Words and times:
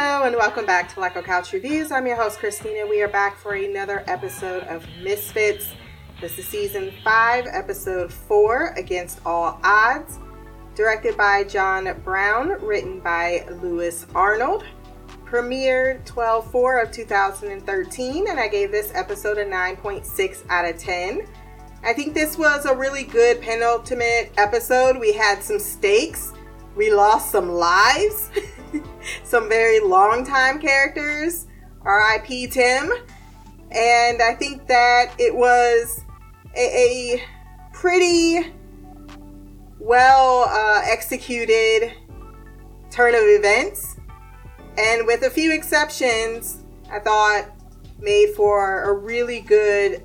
Hello 0.00 0.26
and 0.26 0.36
welcome 0.36 0.64
back 0.64 0.88
to 0.90 1.00
Leco 1.00 1.24
Couch 1.24 1.52
Reviews. 1.52 1.90
I'm 1.90 2.06
your 2.06 2.14
host 2.14 2.38
Christina. 2.38 2.86
We 2.86 3.02
are 3.02 3.08
back 3.08 3.36
for 3.36 3.54
another 3.54 4.04
episode 4.06 4.62
of 4.68 4.86
Misfits. 5.02 5.70
This 6.20 6.38
is 6.38 6.46
season 6.46 6.92
5, 7.02 7.48
episode 7.50 8.12
4, 8.12 8.74
Against 8.76 9.18
All 9.26 9.58
Odds. 9.64 10.20
Directed 10.76 11.16
by 11.16 11.42
John 11.42 12.00
Brown, 12.04 12.64
written 12.64 13.00
by 13.00 13.44
Lewis 13.60 14.06
Arnold. 14.14 14.64
Premiered 15.24 16.04
12 16.04 16.48
4 16.48 16.78
of 16.78 16.92
2013, 16.92 18.28
and 18.28 18.38
I 18.38 18.46
gave 18.46 18.70
this 18.70 18.92
episode 18.94 19.38
a 19.38 19.44
9.6 19.44 20.48
out 20.48 20.64
of 20.64 20.78
10. 20.78 21.26
I 21.82 21.92
think 21.92 22.14
this 22.14 22.38
was 22.38 22.66
a 22.66 22.76
really 22.76 23.02
good 23.02 23.42
penultimate 23.42 24.32
episode. 24.36 24.96
We 24.96 25.12
had 25.12 25.42
some 25.42 25.58
stakes, 25.58 26.34
we 26.76 26.92
lost 26.92 27.32
some 27.32 27.50
lives, 27.50 28.30
some 29.24 29.48
very 29.48 29.80
long 29.80 30.24
time 30.24 30.60
characters. 30.60 31.46
R.I.P. 31.82 32.48
Tim. 32.48 32.90
And 33.70 34.22
I 34.22 34.34
think 34.34 34.66
that 34.66 35.14
it 35.18 35.34
was 35.34 36.04
a, 36.56 37.16
a 37.16 37.22
pretty 37.72 38.52
well 39.78 40.44
uh, 40.48 40.82
executed 40.84 41.92
turn 42.90 43.14
of 43.14 43.22
events. 43.22 43.96
And 44.76 45.06
with 45.06 45.22
a 45.22 45.30
few 45.30 45.52
exceptions, 45.52 46.64
I 46.90 46.98
thought 47.00 47.46
made 48.00 48.34
for 48.34 48.84
a 48.84 48.92
really 48.92 49.40
good 49.40 50.02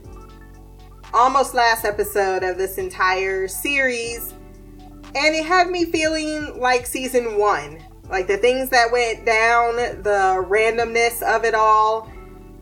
almost 1.14 1.54
last 1.54 1.86
episode 1.86 2.44
of 2.44 2.58
this 2.58 2.78
entire 2.78 3.48
series. 3.48 4.34
And 5.16 5.36
it 5.36 5.46
had 5.46 5.70
me 5.70 5.86
feeling 5.86 6.59
like 6.59 6.88
season 6.88 7.38
one. 7.38 7.84
Like 8.09 8.28
the 8.28 8.38
things 8.38 8.70
that 8.70 8.92
went 8.92 9.26
down, 9.26 9.76
the 9.76 10.46
randomness 10.48 11.22
of 11.22 11.46
it 11.46 11.56
all, 11.56 12.12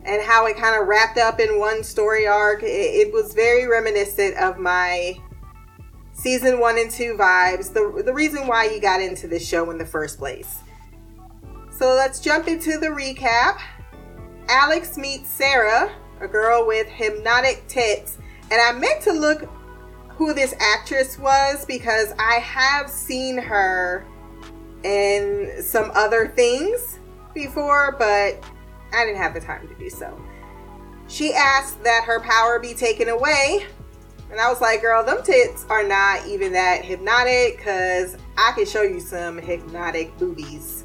and 0.04 0.22
how 0.22 0.46
it 0.46 0.56
kind 0.56 0.80
of 0.80 0.88
wrapped 0.88 1.18
up 1.18 1.40
in 1.40 1.58
one 1.58 1.82
story 1.84 2.26
arc. 2.26 2.62
It, 2.62 2.66
it, 2.66 3.12
was 3.12 3.34
very 3.34 3.66
reminiscent 3.66 4.36
of 4.36 4.58
my 4.58 5.18
season 6.12 6.60
one 6.60 6.78
and 6.78 6.90
two 6.90 7.16
vibes. 7.16 7.72
The, 7.72 8.02
the 8.04 8.12
reason 8.12 8.46
why 8.46 8.64
you 8.64 8.80
got 8.80 9.00
into 9.00 9.28
this 9.28 9.46
show 9.46 9.70
in 9.70 9.78
the 9.78 9.86
first 9.86 10.18
place. 10.18 10.58
So 11.70 11.94
let's 11.94 12.20
jump 12.20 12.48
into 12.48 12.78
the 12.78 12.88
recap. 12.88 13.60
Alex 14.48 14.96
meets 14.96 15.28
Sarah, 15.30 15.92
a 16.20 16.28
girl 16.28 16.66
with 16.66 16.86
hypnotic 16.88 17.66
tits 17.68 18.18
and 18.52 18.60
I 18.60 18.78
meant 18.78 19.00
to 19.04 19.12
look 19.12 19.50
who 20.10 20.34
this 20.34 20.54
actress 20.60 21.18
was 21.18 21.64
because 21.64 22.12
I 22.18 22.34
have 22.34 22.90
seen 22.90 23.38
her 23.38 24.06
in 24.84 25.62
some 25.62 25.90
other 25.94 26.28
things 26.28 26.98
before, 27.34 27.96
but 27.98 28.42
I 28.92 29.04
didn't 29.04 29.18
have 29.20 29.34
the 29.34 29.40
time 29.40 29.68
to 29.68 29.74
do 29.74 29.88
so. 29.90 30.20
She 31.08 31.32
asked 31.34 31.82
that 31.84 32.04
her 32.04 32.20
power 32.20 32.58
be 32.58 32.74
taken 32.74 33.08
away. 33.08 33.66
And 34.30 34.40
I 34.40 34.48
was 34.48 34.62
like, 34.62 34.80
girl, 34.80 35.04
them 35.04 35.22
tits 35.22 35.66
are 35.68 35.82
not 35.82 36.26
even 36.26 36.52
that 36.52 36.84
hypnotic 36.84 37.58
because 37.58 38.16
I 38.38 38.52
can 38.52 38.64
show 38.64 38.80
you 38.80 38.98
some 38.98 39.36
hypnotic 39.36 40.16
boobies. 40.16 40.84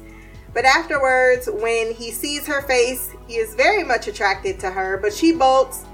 But 0.52 0.66
afterwards, 0.66 1.48
when 1.50 1.94
he 1.94 2.10
sees 2.10 2.46
her 2.46 2.60
face, 2.62 3.14
he 3.26 3.36
is 3.36 3.54
very 3.54 3.84
much 3.84 4.06
attracted 4.06 4.60
to 4.60 4.70
her, 4.70 4.98
but 4.98 5.14
she 5.14 5.32
bolts 5.32 5.84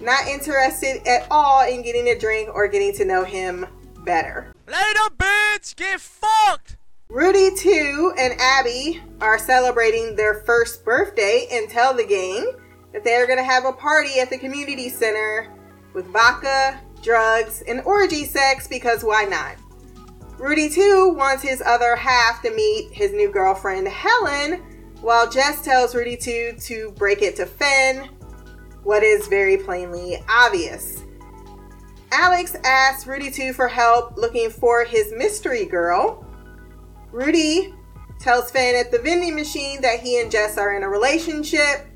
not 0.00 0.26
interested 0.28 1.06
at 1.06 1.26
all 1.30 1.66
in 1.66 1.82
getting 1.82 2.08
a 2.08 2.18
drink 2.18 2.48
or 2.54 2.68
getting 2.68 2.92
to 2.94 3.04
know 3.04 3.24
him 3.24 3.66
better. 4.04 4.52
Later, 4.66 5.14
bitch! 5.16 5.74
Get 5.74 6.00
fucked! 6.00 6.76
Rudy 7.10 7.52
2 7.56 8.14
and 8.16 8.40
Abby 8.40 9.02
are 9.20 9.36
celebrating 9.36 10.14
their 10.14 10.44
first 10.44 10.84
birthday 10.84 11.48
and 11.50 11.68
tell 11.68 11.92
the 11.92 12.04
gang 12.06 12.52
that 12.92 13.02
they 13.02 13.14
are 13.14 13.26
going 13.26 13.36
to 13.36 13.44
have 13.44 13.64
a 13.64 13.72
party 13.72 14.20
at 14.20 14.30
the 14.30 14.38
community 14.38 14.88
center 14.88 15.52
with 15.92 16.06
vodka, 16.06 16.80
drugs, 17.02 17.64
and 17.66 17.80
orgy 17.80 18.24
sex 18.24 18.68
because 18.68 19.02
why 19.02 19.24
not? 19.24 19.56
Rudy 20.38 20.68
2 20.68 21.12
wants 21.16 21.42
his 21.42 21.60
other 21.66 21.96
half 21.96 22.42
to 22.42 22.54
meet 22.54 22.92
his 22.92 23.10
new 23.10 23.28
girlfriend 23.28 23.88
Helen, 23.88 24.62
while 25.00 25.28
Jess 25.28 25.64
tells 25.64 25.96
Rudy 25.96 26.16
2 26.16 26.58
to 26.60 26.92
break 26.92 27.22
it 27.22 27.34
to 27.36 27.46
Finn 27.46 28.08
what 28.84 29.02
is 29.02 29.26
very 29.26 29.56
plainly 29.56 30.22
obvious. 30.28 31.02
Alex 32.12 32.54
asks 32.62 33.04
Rudy 33.08 33.32
2 33.32 33.52
for 33.52 33.66
help 33.66 34.16
looking 34.16 34.48
for 34.48 34.84
his 34.84 35.12
mystery 35.12 35.64
girl. 35.64 36.24
Rudy 37.12 37.74
tells 38.18 38.50
Finn 38.50 38.76
at 38.76 38.90
the 38.90 38.98
vending 38.98 39.34
machine 39.34 39.80
that 39.82 40.00
he 40.00 40.20
and 40.20 40.30
Jess 40.30 40.58
are 40.58 40.76
in 40.76 40.82
a 40.82 40.88
relationship, 40.88 41.86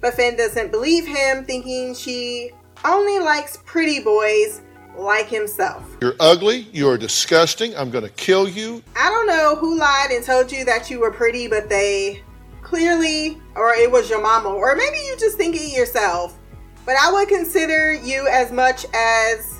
but 0.00 0.14
Finn 0.14 0.36
doesn't 0.36 0.70
believe 0.70 1.06
him, 1.06 1.44
thinking 1.44 1.94
she 1.94 2.50
only 2.84 3.18
likes 3.18 3.58
pretty 3.64 4.00
boys 4.00 4.62
like 4.96 5.28
himself. 5.28 5.84
You're 6.00 6.16
ugly, 6.18 6.68
you're 6.72 6.96
disgusting, 6.98 7.76
I'm 7.76 7.90
gonna 7.90 8.08
kill 8.08 8.48
you. 8.48 8.82
I 8.96 9.10
don't 9.10 9.26
know 9.26 9.56
who 9.56 9.78
lied 9.78 10.10
and 10.10 10.24
told 10.24 10.50
you 10.50 10.64
that 10.64 10.90
you 10.90 11.00
were 11.00 11.12
pretty, 11.12 11.48
but 11.48 11.68
they 11.68 12.22
clearly, 12.62 13.40
or 13.54 13.74
it 13.74 13.90
was 13.90 14.10
your 14.10 14.20
mama, 14.20 14.48
or 14.48 14.74
maybe 14.74 14.96
you 14.96 15.16
just 15.18 15.36
think 15.36 15.54
it 15.54 15.76
yourself. 15.76 16.38
But 16.84 16.96
I 16.96 17.12
would 17.12 17.28
consider 17.28 17.92
you 17.92 18.26
as 18.28 18.50
much 18.50 18.86
as, 18.94 19.55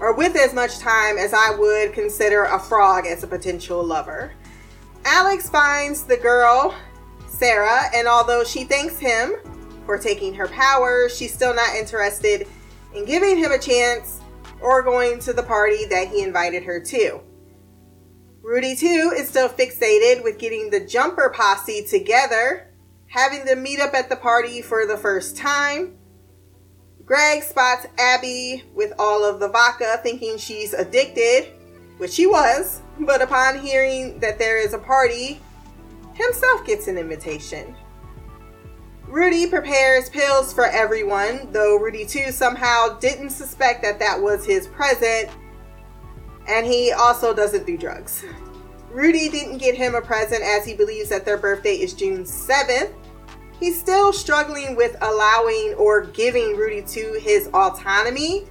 or 0.00 0.14
with 0.14 0.36
as 0.36 0.52
much 0.52 0.78
time 0.78 1.18
as 1.18 1.32
I 1.32 1.54
would 1.56 1.92
consider 1.92 2.44
a 2.44 2.58
frog 2.58 3.06
as 3.06 3.22
a 3.22 3.26
potential 3.26 3.84
lover. 3.84 4.32
Alex 5.04 5.48
finds 5.48 6.04
the 6.04 6.16
girl, 6.16 6.74
Sarah, 7.28 7.90
and 7.94 8.08
although 8.08 8.44
she 8.44 8.64
thanks 8.64 8.98
him 8.98 9.34
for 9.86 9.98
taking 9.98 10.34
her 10.34 10.48
power, 10.48 11.08
she's 11.08 11.34
still 11.34 11.54
not 11.54 11.74
interested 11.76 12.48
in 12.94 13.04
giving 13.04 13.36
him 13.36 13.52
a 13.52 13.58
chance 13.58 14.20
or 14.60 14.82
going 14.82 15.18
to 15.20 15.32
the 15.32 15.42
party 15.42 15.84
that 15.86 16.08
he 16.08 16.22
invited 16.22 16.62
her 16.64 16.80
to. 16.80 17.20
Rudy, 18.42 18.76
too, 18.76 19.12
is 19.16 19.28
still 19.28 19.48
fixated 19.48 20.22
with 20.22 20.38
getting 20.38 20.70
the 20.70 20.80
jumper 20.80 21.32
posse 21.34 21.84
together, 21.84 22.70
having 23.06 23.44
them 23.44 23.62
meet 23.62 23.80
up 23.80 23.94
at 23.94 24.08
the 24.08 24.16
party 24.16 24.60
for 24.60 24.86
the 24.86 24.96
first 24.96 25.36
time. 25.36 25.96
Greg 27.06 27.42
spots 27.42 27.86
Abby 27.98 28.64
with 28.74 28.92
all 28.98 29.24
of 29.24 29.40
the 29.40 29.48
vodka, 29.48 30.00
thinking 30.02 30.38
she's 30.38 30.72
addicted, 30.72 31.52
which 31.98 32.12
she 32.12 32.26
was, 32.26 32.80
but 33.00 33.20
upon 33.20 33.58
hearing 33.58 34.18
that 34.20 34.38
there 34.38 34.58
is 34.58 34.72
a 34.72 34.78
party, 34.78 35.40
himself 36.14 36.64
gets 36.66 36.88
an 36.88 36.96
invitation. 36.96 37.76
Rudy 39.06 39.46
prepares 39.46 40.08
pills 40.08 40.52
for 40.52 40.66
everyone, 40.66 41.52
though 41.52 41.76
Rudy 41.76 42.06
too 42.06 42.30
somehow 42.30 42.98
didn't 42.98 43.30
suspect 43.30 43.82
that 43.82 43.98
that 43.98 44.20
was 44.20 44.46
his 44.46 44.66
present 44.68 45.30
and 46.48 46.66
he 46.66 46.92
also 46.92 47.34
doesn't 47.34 47.66
do 47.66 47.76
drugs. 47.76 48.24
Rudy 48.90 49.28
didn't 49.28 49.58
get 49.58 49.74
him 49.74 49.94
a 49.94 50.00
present 50.00 50.42
as 50.42 50.64
he 50.64 50.74
believes 50.74 51.08
that 51.08 51.24
their 51.24 51.38
birthday 51.38 51.74
is 51.74 51.94
June 51.94 52.24
7th. 52.24 52.92
He's 53.64 53.80
still 53.80 54.12
struggling 54.12 54.76
with 54.76 54.94
allowing 55.00 55.72
or 55.78 56.02
giving 56.02 56.54
Rudy 56.54 56.82
to 56.82 57.18
his 57.18 57.48
autonomy, 57.54 58.44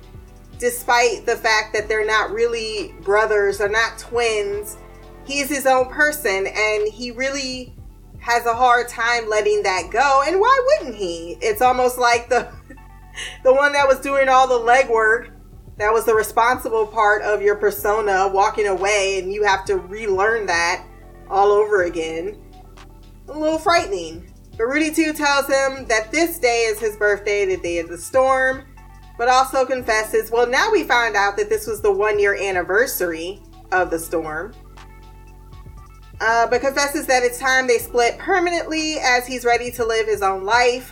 despite 0.57 1.27
the 1.27 1.35
fact 1.35 1.71
that 1.73 1.87
they're 1.87 2.03
not 2.03 2.31
really 2.31 2.95
brothers 3.03 3.61
or 3.61 3.69
not 3.69 3.99
twins. 3.99 4.75
He's 5.23 5.49
his 5.49 5.67
own 5.67 5.89
person 5.89 6.47
and 6.47 6.91
he 6.91 7.11
really 7.11 7.75
has 8.21 8.47
a 8.47 8.55
hard 8.55 8.89
time 8.89 9.29
letting 9.29 9.61
that 9.61 9.91
go. 9.91 10.23
And 10.25 10.39
why 10.39 10.79
wouldn't 10.79 10.95
he? 10.95 11.37
It's 11.41 11.61
almost 11.61 11.99
like 11.99 12.27
the 12.27 12.51
the 13.43 13.53
one 13.53 13.71
that 13.73 13.87
was 13.87 13.99
doing 13.99 14.29
all 14.29 14.47
the 14.47 14.65
legwork 14.65 15.29
that 15.77 15.93
was 15.93 16.05
the 16.05 16.15
responsible 16.15 16.87
part 16.87 17.21
of 17.21 17.39
your 17.39 17.55
persona 17.55 18.31
walking 18.33 18.65
away 18.65 19.19
and 19.19 19.31
you 19.31 19.43
have 19.43 19.63
to 19.65 19.77
relearn 19.77 20.47
that 20.47 20.83
all 21.29 21.49
over 21.51 21.83
again. 21.83 22.35
A 23.27 23.37
little 23.37 23.59
frightening. 23.59 24.32
But 24.57 24.65
Rudy 24.65 24.91
2 24.91 25.13
tells 25.13 25.47
him 25.47 25.85
that 25.87 26.11
this 26.11 26.37
day 26.37 26.65
is 26.67 26.79
his 26.79 26.95
birthday, 26.95 27.45
the 27.45 27.57
day 27.57 27.79
of 27.79 27.89
the 27.89 27.97
storm, 27.97 28.65
but 29.17 29.27
also 29.27 29.65
confesses, 29.65 30.29
well, 30.31 30.47
now 30.47 30.71
we 30.71 30.83
find 30.83 31.15
out 31.15 31.37
that 31.37 31.49
this 31.49 31.65
was 31.65 31.81
the 31.81 31.91
one 31.91 32.19
year 32.19 32.35
anniversary 32.35 33.41
of 33.71 33.89
the 33.89 33.97
storm. 33.97 34.53
Uh, 36.21 36.47
but 36.47 36.61
confesses 36.61 37.07
that 37.07 37.23
it's 37.23 37.39
time 37.39 37.67
they 37.67 37.79
split 37.79 38.17
permanently 38.19 38.97
as 38.99 39.25
he's 39.25 39.43
ready 39.43 39.71
to 39.71 39.85
live 39.85 40.05
his 40.05 40.21
own 40.21 40.45
life. 40.45 40.91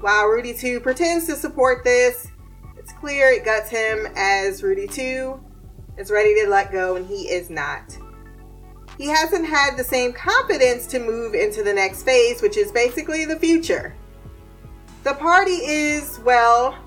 While 0.00 0.26
Rudy 0.26 0.54
2 0.54 0.80
pretends 0.80 1.26
to 1.26 1.36
support 1.36 1.84
this, 1.84 2.28
it's 2.76 2.92
clear 2.92 3.28
it 3.28 3.44
guts 3.44 3.70
him 3.70 4.08
as 4.16 4.62
Rudy 4.62 4.86
2 4.86 5.38
is 5.98 6.10
ready 6.10 6.34
to 6.42 6.48
let 6.48 6.72
go 6.72 6.96
and 6.96 7.06
he 7.06 7.28
is 7.28 7.50
not. 7.50 7.96
He 8.96 9.06
hasn't 9.08 9.46
had 9.46 9.76
the 9.76 9.84
same 9.84 10.12
confidence 10.12 10.86
to 10.88 11.00
move 11.00 11.34
into 11.34 11.62
the 11.62 11.72
next 11.72 12.04
phase, 12.04 12.40
which 12.40 12.56
is 12.56 12.70
basically 12.70 13.24
the 13.24 13.38
future. 13.38 13.94
The 15.02 15.14
party 15.14 15.52
is, 15.52 16.20
well, 16.20 16.78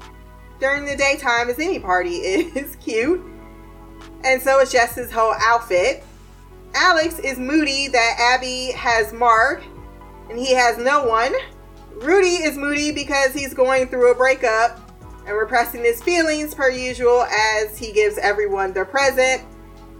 during 0.59 0.86
the 0.86 0.95
daytime, 0.95 1.50
as 1.50 1.59
any 1.59 1.80
party 1.80 2.15
is, 2.15 2.75
cute. 2.77 3.21
And 4.24 4.42
so 4.42 4.59
is 4.59 4.71
Jess's 4.71 5.12
whole 5.12 5.36
outfit. 5.39 6.04
Alex 6.74 7.19
is 7.19 7.38
moody 7.38 7.88
that 7.89 8.36
Abby 8.36 8.71
has 8.71 9.13
Mark 9.13 9.63
and 10.30 10.38
he 10.38 10.54
has 10.54 10.77
no 10.77 11.06
one. 11.06 11.33
Rudy 11.95 12.44
is 12.44 12.57
moody 12.57 12.92
because 12.92 13.33
he's 13.33 13.54
going 13.54 13.88
through 13.88 14.12
a 14.12 14.15
breakup 14.15 14.80
and 15.25 15.36
repressing 15.36 15.83
his 15.83 16.01
feelings 16.04 16.54
per 16.54 16.69
usual 16.69 17.24
as 17.24 17.77
he 17.77 17.92
gives 17.92 18.18
everyone 18.18 18.74
their 18.74 18.86
present. 18.86 19.44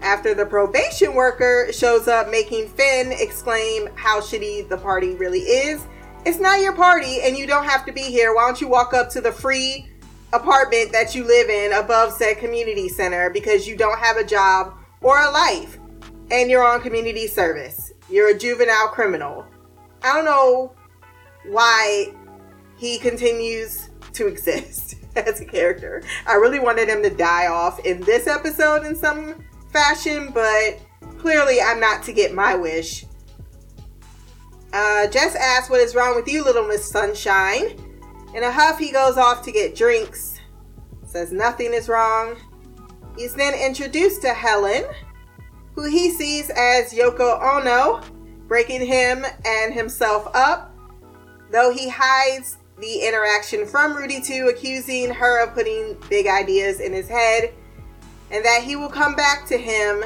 After 0.02 0.34
the 0.34 0.46
probation 0.46 1.14
worker 1.14 1.68
shows 1.72 2.08
up, 2.08 2.30
making 2.30 2.68
Finn 2.68 3.12
exclaim 3.12 3.88
how 3.96 4.20
shitty 4.20 4.68
the 4.68 4.78
party 4.78 5.14
really 5.14 5.40
is. 5.40 5.84
It's 6.24 6.38
not 6.38 6.60
your 6.60 6.74
party 6.74 7.20
and 7.22 7.36
you 7.36 7.46
don't 7.46 7.64
have 7.64 7.84
to 7.86 7.92
be 7.92 8.02
here. 8.02 8.34
Why 8.34 8.46
don't 8.46 8.60
you 8.60 8.68
walk 8.68 8.94
up 8.94 9.10
to 9.10 9.20
the 9.20 9.32
free 9.32 9.88
apartment 10.32 10.92
that 10.92 11.14
you 11.14 11.24
live 11.24 11.48
in 11.48 11.72
above 11.72 12.12
said 12.12 12.38
community 12.38 12.88
center 12.88 13.30
because 13.30 13.66
you 13.66 13.76
don't 13.76 13.98
have 13.98 14.16
a 14.16 14.24
job 14.24 14.74
or 15.00 15.18
a 15.18 15.30
life 15.30 15.78
and 16.30 16.50
you're 16.50 16.64
on 16.64 16.80
community 16.80 17.26
service? 17.26 17.92
You're 18.10 18.30
a 18.30 18.38
juvenile 18.38 18.88
criminal. 18.88 19.46
I 20.02 20.14
don't 20.14 20.24
know 20.24 20.72
why 21.46 22.14
he 22.76 22.98
continues 22.98 23.90
to 24.12 24.26
exist 24.28 24.94
as 25.16 25.40
a 25.40 25.44
character. 25.44 26.02
I 26.26 26.34
really 26.34 26.60
wanted 26.60 26.88
him 26.88 27.02
to 27.02 27.10
die 27.10 27.48
off 27.48 27.84
in 27.84 28.00
this 28.02 28.26
episode 28.26 28.84
in 28.84 28.94
some 28.94 29.44
fashion, 29.72 30.30
but 30.32 30.80
clearly 31.18 31.60
I'm 31.60 31.80
not 31.80 32.02
to 32.04 32.12
get 32.12 32.34
my 32.34 32.54
wish. 32.54 33.04
Uh, 34.72 35.06
Jess 35.06 35.34
asks, 35.34 35.70
What 35.70 35.80
is 35.80 35.94
wrong 35.94 36.14
with 36.14 36.28
you, 36.28 36.44
little 36.44 36.66
Miss 36.66 36.88
Sunshine? 36.90 37.78
In 38.34 38.42
a 38.42 38.52
huff, 38.52 38.78
he 38.78 38.92
goes 38.92 39.16
off 39.16 39.42
to 39.44 39.52
get 39.52 39.74
drinks, 39.74 40.38
says 41.06 41.32
nothing 41.32 41.72
is 41.72 41.88
wrong. 41.88 42.36
He's 43.16 43.34
then 43.34 43.54
introduced 43.54 44.22
to 44.22 44.34
Helen, 44.34 44.84
who 45.74 45.88
he 45.88 46.10
sees 46.10 46.50
as 46.50 46.92
Yoko 46.92 47.40
Ono, 47.42 48.02
breaking 48.46 48.86
him 48.86 49.24
and 49.44 49.72
himself 49.72 50.28
up, 50.34 50.76
though 51.50 51.72
he 51.72 51.88
hides 51.88 52.58
the 52.78 53.00
interaction 53.00 53.66
from 53.66 53.96
Rudy 53.96 54.20
too, 54.20 54.48
accusing 54.54 55.10
her 55.12 55.42
of 55.42 55.54
putting 55.54 55.96
big 56.08 56.26
ideas 56.26 56.80
in 56.80 56.92
his 56.92 57.08
head, 57.08 57.54
and 58.30 58.44
that 58.44 58.62
he 58.62 58.76
will 58.76 58.88
come 58.88 59.14
back 59.14 59.46
to 59.46 59.56
him 59.56 60.04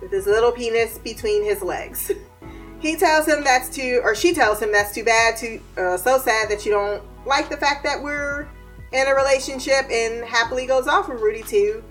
with 0.00 0.10
his 0.10 0.26
little 0.26 0.52
penis 0.52 0.98
between 0.98 1.44
his 1.44 1.62
legs. 1.62 2.10
he 2.80 2.96
tells 2.96 3.26
him 3.26 3.44
that's 3.44 3.68
too, 3.68 4.00
or 4.02 4.14
she 4.14 4.32
tells 4.32 4.60
him 4.60 4.72
that's 4.72 4.94
too 4.94 5.04
bad, 5.04 5.36
too 5.36 5.60
uh, 5.76 5.96
so 5.96 6.18
sad 6.18 6.48
that 6.50 6.64
you 6.64 6.72
don't 6.72 7.02
like 7.26 7.48
the 7.48 7.56
fact 7.56 7.84
that 7.84 8.02
we're 8.02 8.48
in 8.92 9.06
a 9.06 9.14
relationship, 9.14 9.84
and 9.90 10.24
happily 10.24 10.66
goes 10.66 10.86
off 10.86 11.08
with 11.08 11.20
Rudy 11.20 11.42
too 11.42 11.84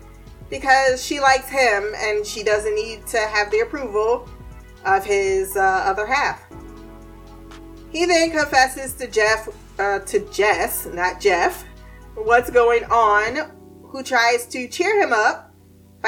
because 0.49 1.05
she 1.05 1.19
likes 1.19 1.49
him 1.49 1.93
and 1.95 2.25
she 2.25 2.43
doesn't 2.43 2.75
need 2.75 3.05
to 3.07 3.19
have 3.19 3.51
the 3.51 3.59
approval 3.59 4.29
of 4.85 5.03
his 5.03 5.55
uh, 5.55 5.83
other 5.85 6.05
half. 6.05 6.45
He 7.91 8.05
then 8.05 8.31
confesses 8.31 8.93
to 8.95 9.07
Jeff, 9.07 9.49
uh, 9.79 9.99
to 9.99 10.19
Jess, 10.31 10.85
not 10.85 11.19
Jeff, 11.19 11.65
what's 12.15 12.49
going 12.49 12.83
on, 12.85 13.51
who 13.83 14.03
tries 14.03 14.45
to 14.47 14.67
cheer 14.67 15.01
him 15.01 15.13
up 15.13 15.46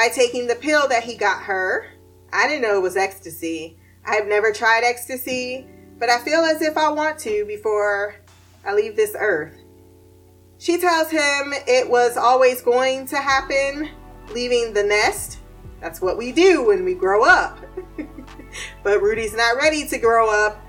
by 0.00 0.08
taking 0.08 0.46
the 0.46 0.54
pill 0.54 0.88
that 0.88 1.04
he 1.04 1.14
got 1.14 1.42
her. 1.42 1.86
I 2.32 2.48
didn't 2.48 2.62
know 2.62 2.78
it 2.78 2.80
was 2.80 2.96
ecstasy. 2.96 3.76
I've 4.06 4.26
never 4.26 4.50
tried 4.50 4.82
ecstasy, 4.82 5.66
but 5.98 6.08
I 6.08 6.18
feel 6.20 6.40
as 6.40 6.62
if 6.62 6.78
I 6.78 6.88
want 6.88 7.18
to 7.18 7.44
before 7.44 8.14
I 8.64 8.72
leave 8.72 8.96
this 8.96 9.14
earth. 9.18 9.52
She 10.56 10.78
tells 10.78 11.10
him 11.10 11.52
it 11.66 11.90
was 11.90 12.16
always 12.16 12.62
going 12.62 13.08
to 13.08 13.18
happen, 13.18 13.90
leaving 14.32 14.72
the 14.72 14.84
nest. 14.84 15.40
That's 15.82 16.00
what 16.00 16.16
we 16.16 16.32
do 16.32 16.66
when 16.66 16.82
we 16.82 16.94
grow 16.94 17.22
up. 17.22 17.58
but 18.82 19.02
Rudy's 19.02 19.36
not 19.36 19.58
ready 19.58 19.86
to 19.86 19.98
grow 19.98 20.30
up 20.30 20.64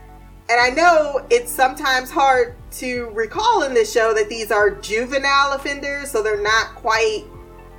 and 0.51 0.59
I 0.59 0.69
know 0.69 1.25
it's 1.29 1.49
sometimes 1.49 2.11
hard 2.11 2.57
to 2.71 3.09
recall 3.13 3.63
in 3.63 3.73
this 3.73 3.89
show 3.89 4.13
that 4.13 4.27
these 4.27 4.51
are 4.51 4.69
juvenile 4.69 5.53
offenders, 5.53 6.11
so 6.11 6.21
they're 6.21 6.43
not 6.43 6.75
quite, 6.75 7.23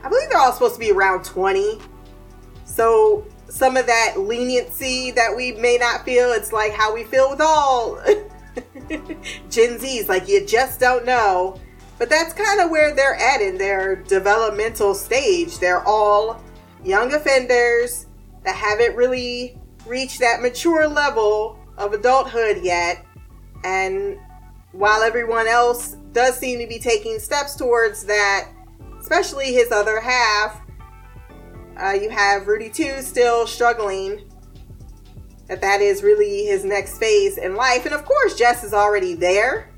I 0.03 0.09
believe 0.09 0.29
they're 0.29 0.39
all 0.39 0.53
supposed 0.53 0.75
to 0.75 0.81
be 0.81 0.91
around 0.91 1.25
20. 1.25 1.79
So 2.65 3.27
some 3.49 3.77
of 3.77 3.87
that 3.87 4.15
leniency 4.19 5.11
that 5.13 5.35
we 5.37 5.53
may 5.53 5.77
not 5.77 6.05
feel, 6.05 6.33
it's 6.33 6.53
like 6.53 6.73
how 6.73 6.95
we 6.95 7.05
feel 7.05 7.31
with 7.31 7.41
all 7.41 8.01
Gen 9.51 9.79
Zs, 9.79 10.09
like 10.09 10.29
you 10.29 10.47
just 10.47 10.81
don't 10.81 11.05
know. 11.05 11.61
But 11.99 12.11
that's 12.11 12.33
kind 12.33 12.61
of 12.61 12.71
where 12.71 12.95
they're 12.95 13.15
at 13.15 13.41
in 13.41 13.59
their 13.59 13.97
developmental 13.97 14.95
stage. 14.95 15.59
They're 15.59 15.87
all 15.87 16.43
young 16.85 17.13
offenders 17.15 18.07
that 18.45 18.57
haven't 18.57 18.97
really 18.97 19.59
reached 19.87 20.21
that 20.21 20.43
mature 20.43 20.89
level 20.89 21.59
of 21.79 21.93
adulthood 21.93 22.59
yet. 22.63 23.05
And 23.65 24.19
while 24.73 25.03
everyone 25.03 25.47
else 25.47 25.97
does 26.13 26.39
seem 26.39 26.59
to 26.59 26.67
be 26.67 26.79
taking 26.79 27.19
steps 27.19 27.55
towards 27.55 28.05
that, 28.07 28.49
especially 29.13 29.53
his 29.53 29.71
other 29.71 30.01
half, 30.01 30.59
uh, 31.77 31.91
you 31.91 32.09
have 32.09 32.47
Rudy 32.47 32.71
too 32.71 33.03
still 33.03 33.47
struggling. 33.47 34.27
That 35.49 35.61
that 35.61 35.83
is 35.83 36.03
really 36.03 36.47
his 36.47 36.65
next 36.65 36.97
phase 36.99 37.37
in 37.37 37.55
life. 37.55 37.85
And 37.85 37.95
of 37.95 38.07
course, 38.07 38.39
Jess 38.39 38.65
is 38.65 38.73
already 38.73 39.15
there. 39.15 39.69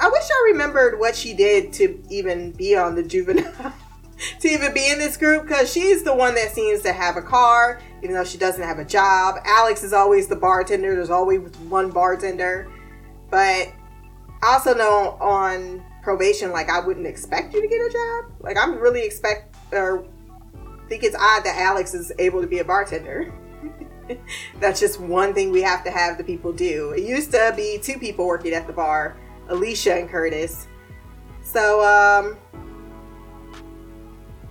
I 0.00 0.08
wish 0.08 0.22
I 0.22 0.50
remembered 0.52 1.00
what 1.00 1.16
she 1.16 1.34
did 1.34 1.72
to 1.74 2.00
even 2.10 2.52
be 2.52 2.76
on 2.76 2.94
the 2.94 3.02
juvenile 3.02 3.52
to 4.40 4.48
even 4.48 4.72
be 4.72 4.88
in 4.88 4.98
this 4.98 5.16
group 5.16 5.42
because 5.42 5.72
she's 5.72 6.04
the 6.04 6.14
one 6.14 6.36
that 6.36 6.52
seems 6.52 6.82
to 6.82 6.92
have 6.92 7.16
a 7.16 7.22
car, 7.22 7.80
even 8.04 8.14
though 8.14 8.24
she 8.24 8.38
doesn't 8.38 8.62
have 8.62 8.78
a 8.78 8.84
job. 8.84 9.36
Alex 9.44 9.82
is 9.82 9.92
always 9.92 10.28
the 10.28 10.36
bartender, 10.36 10.94
there's 10.94 11.10
always 11.10 11.40
one 11.68 11.90
bartender. 11.90 12.70
But 13.30 13.72
I 14.42 14.52
also 14.52 14.74
know 14.74 15.16
on 15.20 15.82
probation, 16.06 16.50
like, 16.52 16.70
I 16.70 16.78
wouldn't 16.78 17.04
expect 17.04 17.52
you 17.52 17.60
to 17.60 17.66
get 17.66 17.80
a 17.80 17.90
job. 17.90 18.26
Like, 18.38 18.56
I'm 18.56 18.78
really 18.78 19.04
expect 19.04 19.56
or 19.72 20.06
think 20.88 21.02
it's 21.02 21.16
odd 21.16 21.42
that 21.42 21.56
Alex 21.58 21.94
is 21.94 22.12
able 22.20 22.40
to 22.40 22.46
be 22.46 22.60
a 22.60 22.64
bartender. 22.64 23.34
That's 24.60 24.78
just 24.78 25.00
one 25.00 25.34
thing 25.34 25.50
we 25.50 25.62
have 25.62 25.82
to 25.82 25.90
have 25.90 26.16
the 26.16 26.22
people 26.22 26.52
do. 26.52 26.92
It 26.92 27.02
used 27.02 27.32
to 27.32 27.52
be 27.56 27.80
two 27.82 27.98
people 27.98 28.24
working 28.24 28.52
at 28.52 28.68
the 28.68 28.72
bar, 28.72 29.16
Alicia 29.48 29.96
and 29.96 30.08
Curtis. 30.08 30.68
So, 31.42 31.82
um, 31.82 32.38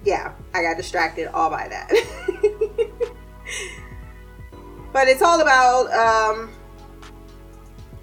yeah, 0.03 0.33
I 0.53 0.61
got 0.61 0.75
distracted 0.75 1.27
all 1.27 1.49
by 1.49 1.69
that. 1.69 1.89
but 4.91 5.07
it's 5.07 5.21
all 5.21 5.39
about 5.39 5.89
um, 5.93 6.51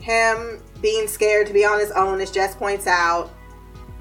him 0.00 0.62
being 0.81 1.07
scared 1.07 1.47
to 1.49 1.53
be 1.53 1.67
on 1.67 1.79
his 1.79 1.91
own, 1.91 2.23
as 2.23 2.31
Jess 2.31 2.57
points 2.57 2.87
out. 2.87 3.31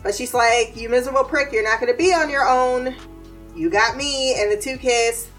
But 0.04 0.16
she's 0.16 0.34
like, 0.34 0.76
You 0.76 0.90
miserable 0.90 1.24
prick, 1.24 1.52
you're 1.52 1.64
not 1.64 1.80
to 1.92 1.98
be 1.98 2.14
on 2.14 2.30
your 2.30 2.48
own. 2.48 2.96
You 3.56 3.70
got 3.70 3.98
me. 3.98 4.40
And 4.42 4.52
the 4.52 4.62
two 4.62 4.78
kiss. 4.78 5.30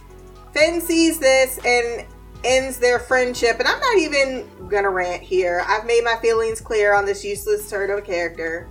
Finn 0.53 0.81
sees 0.81 1.19
this 1.19 1.59
and 1.65 2.07
ends 2.45 2.79
their 2.79 2.99
friendship. 2.99 3.59
And 3.59 3.69
I'm 3.69 3.81
not 3.81 3.99
even 3.99 4.49
to 4.83 4.89
rant 4.89 5.23
here. 5.23 5.63
I've 5.67 5.87
made 5.87 6.05
my 6.05 6.17
feelings 6.21 6.61
clear 6.61 6.95
on 6.95 7.07
this 7.07 7.25
useless 7.25 7.69
turd 7.69 7.91
of 7.91 7.99
a 7.99 8.03
character. 8.03 8.69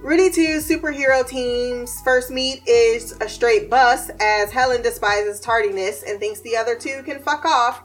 Rudy 0.00 0.30
2 0.30 0.58
superhero 0.58 1.26
team's 1.26 1.98
first 2.02 2.30
meet 2.30 2.62
is 2.68 3.12
a 3.22 3.28
straight 3.28 3.70
bust 3.70 4.10
as 4.20 4.52
Helen 4.52 4.82
despises 4.82 5.40
tardiness 5.40 6.02
and 6.06 6.20
thinks 6.20 6.40
the 6.40 6.56
other 6.56 6.76
two 6.76 7.02
can 7.04 7.22
fuck 7.22 7.46
off 7.46 7.82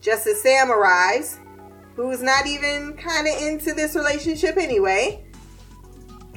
just 0.00 0.28
as 0.28 0.40
Sam 0.40 0.70
arrives, 0.70 1.40
who's 1.96 2.22
not 2.22 2.46
even 2.46 2.96
kind 2.96 3.26
of 3.26 3.42
into 3.42 3.72
this 3.72 3.96
relationship 3.96 4.56
anyway. 4.56 5.25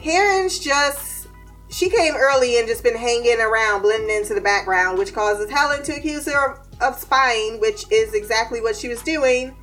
Karen's 0.02 0.60
just, 0.60 1.28
she 1.70 1.90
came 1.90 2.16
early 2.16 2.58
and 2.58 2.68
just 2.68 2.84
been 2.84 2.98
hanging 2.98 3.40
around, 3.40 3.82
blending 3.82 4.16
into 4.16 4.34
the 4.34 4.42
background, 4.42 4.98
which 4.98 5.14
causes 5.14 5.50
Helen 5.50 5.84
to 5.84 5.96
accuse 5.96 6.26
her 6.26 6.54
of, 6.54 6.68
of 6.82 7.00
spying, 7.00 7.60
which 7.60 7.86
is 7.92 8.14
exactly 8.14 8.62
what 8.62 8.76
she 8.76 8.88
was 8.88 9.02
doing 9.04 9.56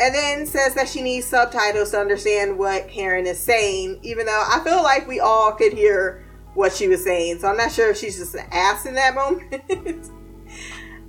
and 0.00 0.14
then 0.14 0.46
says 0.46 0.74
that 0.74 0.88
she 0.88 1.02
needs 1.02 1.26
subtitles 1.26 1.92
to 1.92 1.98
understand 1.98 2.58
what 2.58 2.88
Karen 2.88 3.26
is 3.26 3.38
saying, 3.38 4.00
even 4.02 4.26
though 4.26 4.44
I 4.46 4.60
feel 4.64 4.82
like 4.82 5.06
we 5.06 5.20
all 5.20 5.52
could 5.52 5.72
hear 5.72 6.24
what 6.54 6.72
she 6.72 6.88
was 6.88 7.02
saying. 7.04 7.38
So 7.38 7.48
I'm 7.48 7.56
not 7.56 7.72
sure 7.72 7.90
if 7.90 7.98
she's 7.98 8.18
just 8.18 8.34
an 8.34 8.46
ass 8.50 8.86
in 8.86 8.94
that 8.94 9.14
moment. 9.14 10.10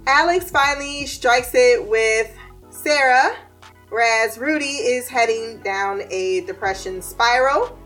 Alex 0.08 0.52
finally 0.52 1.08
strikes 1.08 1.52
it 1.56 1.88
with 1.88 2.32
Sarah, 2.70 3.36
whereas 3.90 4.38
Rudy 4.38 4.66
is 4.66 5.08
heading 5.08 5.62
down 5.62 6.04
a 6.12 6.42
depression 6.42 7.02
spiral. 7.02 7.80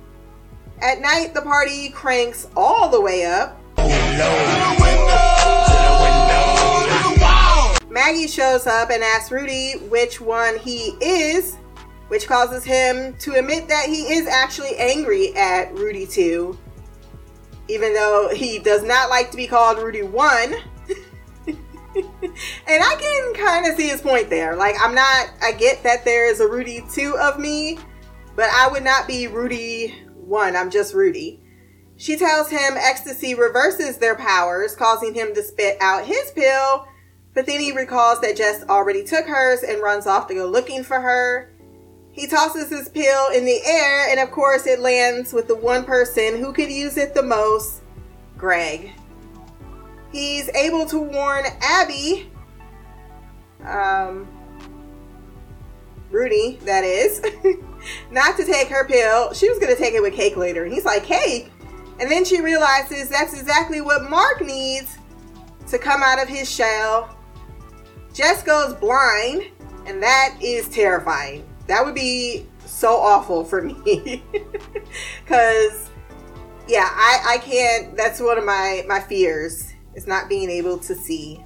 At 0.81 1.01
night, 1.01 1.33
the 1.33 1.41
party 1.41 1.89
cranks 1.89 2.47
all 2.55 2.87
the 2.87 3.01
way 3.01 3.25
up. 3.25 3.59
Maggie 7.89 8.27
shows 8.27 8.65
up 8.65 8.89
and 8.89 9.03
asks 9.03 9.29
Rudy 9.29 9.73
which 9.89 10.21
one 10.21 10.57
he 10.57 10.95
is, 11.01 11.57
which 12.07 12.27
causes 12.27 12.63
him 12.63 13.13
to 13.17 13.33
admit 13.33 13.67
that 13.67 13.87
he 13.87 14.13
is 14.13 14.25
actually 14.25 14.77
angry 14.77 15.35
at 15.35 15.73
Rudy 15.73 16.07
2, 16.07 16.57
even 17.67 17.93
though 17.93 18.29
he 18.33 18.59
does 18.59 18.83
not 18.83 19.09
like 19.09 19.31
to 19.31 19.37
be 19.37 19.47
called 19.47 19.79
Rudy 19.79 20.03
1. 20.03 20.53
and 21.47 21.57
I 22.67 22.95
can 22.97 23.33
kind 23.33 23.65
of 23.65 23.75
see 23.75 23.89
his 23.89 23.99
point 23.99 24.29
there. 24.29 24.55
Like, 24.55 24.75
I'm 24.81 24.95
not, 24.95 25.31
I 25.41 25.51
get 25.51 25.83
that 25.83 26.05
there 26.05 26.25
is 26.25 26.39
a 26.39 26.47
Rudy 26.47 26.85
2 26.89 27.17
of 27.17 27.37
me, 27.37 27.79
but 28.37 28.47
I 28.49 28.69
would 28.71 28.85
not 28.85 29.07
be 29.07 29.27
Rudy 29.27 30.05
1. 30.29 30.55
I'm 30.55 30.69
just 30.69 30.93
Rudy. 30.93 31.41
She 31.97 32.15
tells 32.15 32.49
him 32.49 32.75
ecstasy 32.77 33.35
reverses 33.35 33.97
their 33.97 34.15
powers, 34.15 34.75
causing 34.75 35.13
him 35.13 35.33
to 35.35 35.43
spit 35.43 35.77
out 35.81 36.05
his 36.05 36.31
pill, 36.31 36.87
but 37.33 37.45
then 37.45 37.59
he 37.59 37.73
recalls 37.73 38.21
that 38.21 38.37
Jess 38.37 38.63
already 38.69 39.03
took 39.03 39.25
hers 39.25 39.63
and 39.63 39.81
runs 39.81 40.07
off 40.07 40.27
to 40.27 40.33
go 40.33 40.45
looking 40.45 40.83
for 40.83 41.01
her. 41.01 41.51
He 42.11 42.27
tosses 42.27 42.69
his 42.69 42.89
pill 42.89 43.29
in 43.33 43.45
the 43.45 43.61
air, 43.65 44.09
and 44.09 44.19
of 44.19 44.31
course, 44.31 44.65
it 44.65 44.79
lands 44.79 45.33
with 45.33 45.47
the 45.47 45.55
one 45.55 45.83
person 45.83 46.39
who 46.39 46.53
could 46.53 46.71
use 46.71 46.97
it 46.97 47.13
the 47.13 47.23
most 47.23 47.81
Greg. 48.37 48.91
He's 50.11 50.49
able 50.49 50.85
to 50.87 50.99
warn 50.99 51.45
Abby, 51.61 52.31
um, 53.63 54.27
Rudy, 56.09 56.59
that 56.63 56.83
is, 56.83 57.21
not 58.11 58.37
to 58.37 58.45
take 58.45 58.67
her 58.67 58.85
pill. 58.85 59.33
She 59.33 59.49
was 59.49 59.59
going 59.59 59.73
to 59.73 59.81
take 59.81 59.93
it 59.93 60.01
with 60.01 60.13
cake 60.13 60.37
later. 60.37 60.63
And 60.63 60.73
he's 60.73 60.85
like, 60.85 61.03
cake? 61.03 61.51
And 61.99 62.09
then 62.09 62.23
she 62.23 62.41
realizes 62.41 63.09
that's 63.09 63.39
exactly 63.39 63.81
what 63.81 64.09
Mark 64.09 64.41
needs 64.41 64.97
to 65.67 65.77
come 65.77 66.01
out 66.03 66.21
of 66.21 66.27
his 66.27 66.49
shell. 66.49 67.15
Jess 68.13 68.43
goes 68.43 68.73
blind, 68.73 69.43
and 69.85 70.01
that 70.01 70.35
is 70.41 70.67
terrifying. 70.69 71.47
That 71.67 71.85
would 71.85 71.95
be 71.95 72.47
so 72.65 72.95
awful 72.95 73.43
for 73.43 73.61
me. 73.61 74.23
Because, 75.23 75.91
yeah, 76.67 76.89
I, 76.91 77.35
I 77.35 77.37
can't, 77.37 77.95
that's 77.95 78.19
one 78.19 78.39
of 78.39 78.43
my, 78.43 78.83
my 78.87 78.99
fears 78.99 79.71
is 79.93 80.07
not 80.07 80.27
being 80.27 80.49
able 80.49 80.79
to 80.79 80.95
see. 80.95 81.43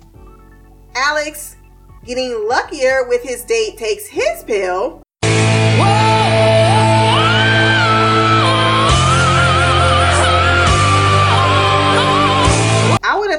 Alex, 0.96 1.58
getting 2.06 2.48
luckier 2.48 3.06
with 3.10 3.22
his 3.22 3.44
date, 3.44 3.78
takes 3.78 4.08
his 4.08 4.46
pill. 4.46 5.02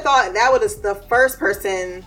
Thought 0.05 0.35
that 0.35 0.51
was 0.51 0.79
the 0.81 0.93
first 1.09 1.39
person 1.39 2.05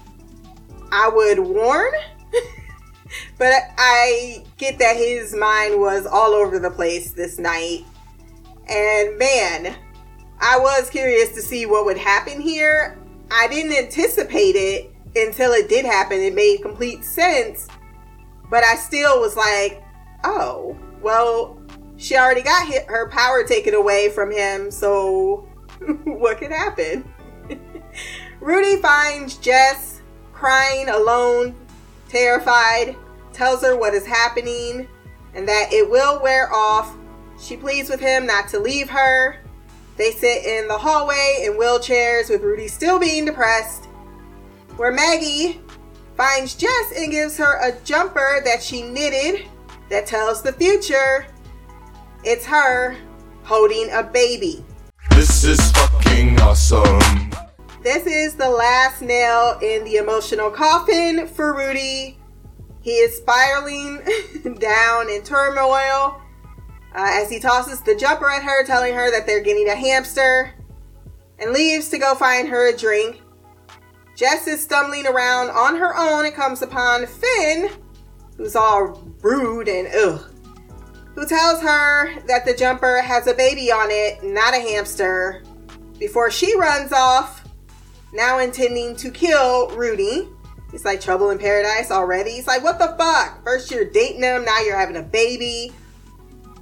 I 0.93 1.09
would 1.09 1.41
warn. 1.41 1.91
but 3.39 3.53
I 3.77 4.45
get 4.57 4.79
that 4.79 4.97
his 4.97 5.35
mind 5.35 5.81
was 5.81 6.07
all 6.07 6.33
over 6.33 6.61
the 6.61 6.71
place 6.71 7.11
this 7.11 7.41
night. 7.41 7.85
And 8.69 9.19
man, 9.19 9.75
I 10.41 10.61
was 10.61 10.89
curious 10.91 11.31
to 11.31 11.43
see 11.43 11.67
what 11.67 11.87
would 11.87 11.99
happen 11.99 12.41
here. 12.41 12.97
I 13.33 13.49
didn't 13.49 13.73
anticipate 13.73 14.55
it 14.55 14.95
until 15.17 15.51
it 15.51 15.69
did 15.69 15.85
happen. 15.85 16.21
It 16.21 16.37
made 16.37 16.63
complete 16.63 17.05
sense. 17.05 17.67
But 18.49 18.63
I 18.63 18.77
still 18.77 19.21
was 19.21 19.35
like, 19.35 19.83
oh, 20.23 20.79
well, 21.03 21.61
she 21.97 22.17
already 22.17 22.43
got 22.43 22.69
hit, 22.69 22.87
her 22.87 23.09
power 23.09 23.43
taken 23.43 23.75
away 23.75 24.09
from 24.09 24.31
him, 24.31 24.71
so 24.71 25.49
what 26.05 26.39
could 26.39 26.53
happen? 26.53 27.13
Rudy 28.41 28.81
finds 28.81 29.37
Jess 29.37 30.01
crying 30.33 30.89
alone, 30.89 31.55
terrified, 32.09 32.97
tells 33.33 33.63
her 33.63 33.77
what 33.77 33.95
is 33.95 34.07
happening 34.07 34.89
and 35.35 35.49
that 35.49 35.73
it 35.73 35.89
will 35.89 36.23
wear 36.23 36.53
off. 36.53 36.97
She 37.41 37.57
pleads 37.57 37.91
with 37.91 38.01
him 38.01 38.27
not 38.27 38.49
to 38.49 38.61
leave 38.61 38.89
her. 38.91 39.39
They 39.97 40.13
sit 40.13 40.45
in 40.45 40.69
the 40.69 40.79
hallway 40.79 41.45
in 41.45 41.55
wheelchairs 41.55 42.31
with 42.31 42.43
Rudy 42.43 42.69
still 42.69 43.01
being 43.01 43.25
depressed, 43.25 43.87
where 44.77 44.93
Maggie 44.93 45.61
finds 46.17 46.55
Jess 46.55 46.93
and 46.97 47.11
gives 47.11 47.37
her 47.39 47.59
a 47.61 47.77
jumper 47.81 48.41
that 48.45 48.63
she 48.63 48.83
knitted 48.83 49.47
that 49.91 50.07
tells 50.07 50.43
the 50.43 50.53
future. 50.53 51.27
It's 52.23 52.47
her 52.47 52.97
holding 53.43 53.91
a 53.91 54.03
baby. 54.03 54.65
This 55.11 55.43
is 55.43 55.73
fucking 55.73 56.41
awesome. 56.41 57.48
This 57.83 58.07
is 58.07 58.35
the 58.35 58.51
last 58.51 59.03
nail 59.03 59.57
in 59.63 59.85
the 59.85 59.97
emotional 59.97 60.51
coffin 60.51 61.29
for 61.29 61.57
Rudy. 61.57 62.19
He 62.81 62.91
is 62.91 63.19
spiraling 63.19 64.01
down 64.59 65.09
in 65.09 65.23
turmoil 65.23 66.21
uh, 66.93 67.11
as 67.13 67.31
he 67.31 67.39
tosses 67.39 67.81
the 67.81 67.95
jumper 67.95 68.29
at 68.31 68.43
her, 68.43 68.65
telling 68.65 68.95
her 68.95 69.13
that 69.13 69.27
they're 69.27 69.43
getting 69.43 69.69
a 69.69 69.77
hamster, 69.77 70.55
and 71.39 71.53
leaves 71.53 71.89
to 71.91 71.99
go 71.99 72.17
find 72.17 72.49
her 72.49 72.69
a 72.69 72.77
drink. 72.77 73.21
Jess 74.17 74.49
is 74.49 74.61
stumbling 74.61 75.07
around 75.07 75.51
on 75.51 75.77
her 75.77 75.97
own 75.97 76.27
and 76.27 76.35
comes 76.35 76.63
upon 76.63 77.07
Finn, 77.07 77.71
who's 78.37 78.57
all 78.57 79.01
rude 79.23 79.69
and 79.69 79.87
ugh, 79.95 80.25
who 81.15 81.25
tells 81.25 81.63
her 81.63 82.21
that 82.27 82.45
the 82.45 82.55
jumper 82.55 83.01
has 83.03 83.29
a 83.29 83.35
baby 83.35 83.71
on 83.71 83.89
it, 83.93 84.25
not 84.25 84.55
a 84.55 84.61
hamster, 84.61 85.45
before 86.01 86.33
she 86.33 86.59
runs 86.59 86.93
off, 86.93 87.38
now 88.13 88.39
intending 88.39 88.97
to 88.97 89.11
kill 89.11 89.69
Rudy. 89.71 90.29
He's 90.71 90.85
like 90.85 91.01
trouble 91.01 91.31
in 91.31 91.39
paradise 91.39 91.91
already. 91.91 92.33
He's 92.33 92.47
like, 92.47 92.63
what 92.63 92.79
the 92.79 92.95
fuck? 92.99 93.43
First 93.45 93.71
you're 93.71 93.87
dating 93.87 94.23
him, 94.23 94.45
now 94.45 94.61
you're 94.61 94.79
having 94.79 94.97
a 94.97 95.03
baby. 95.03 95.73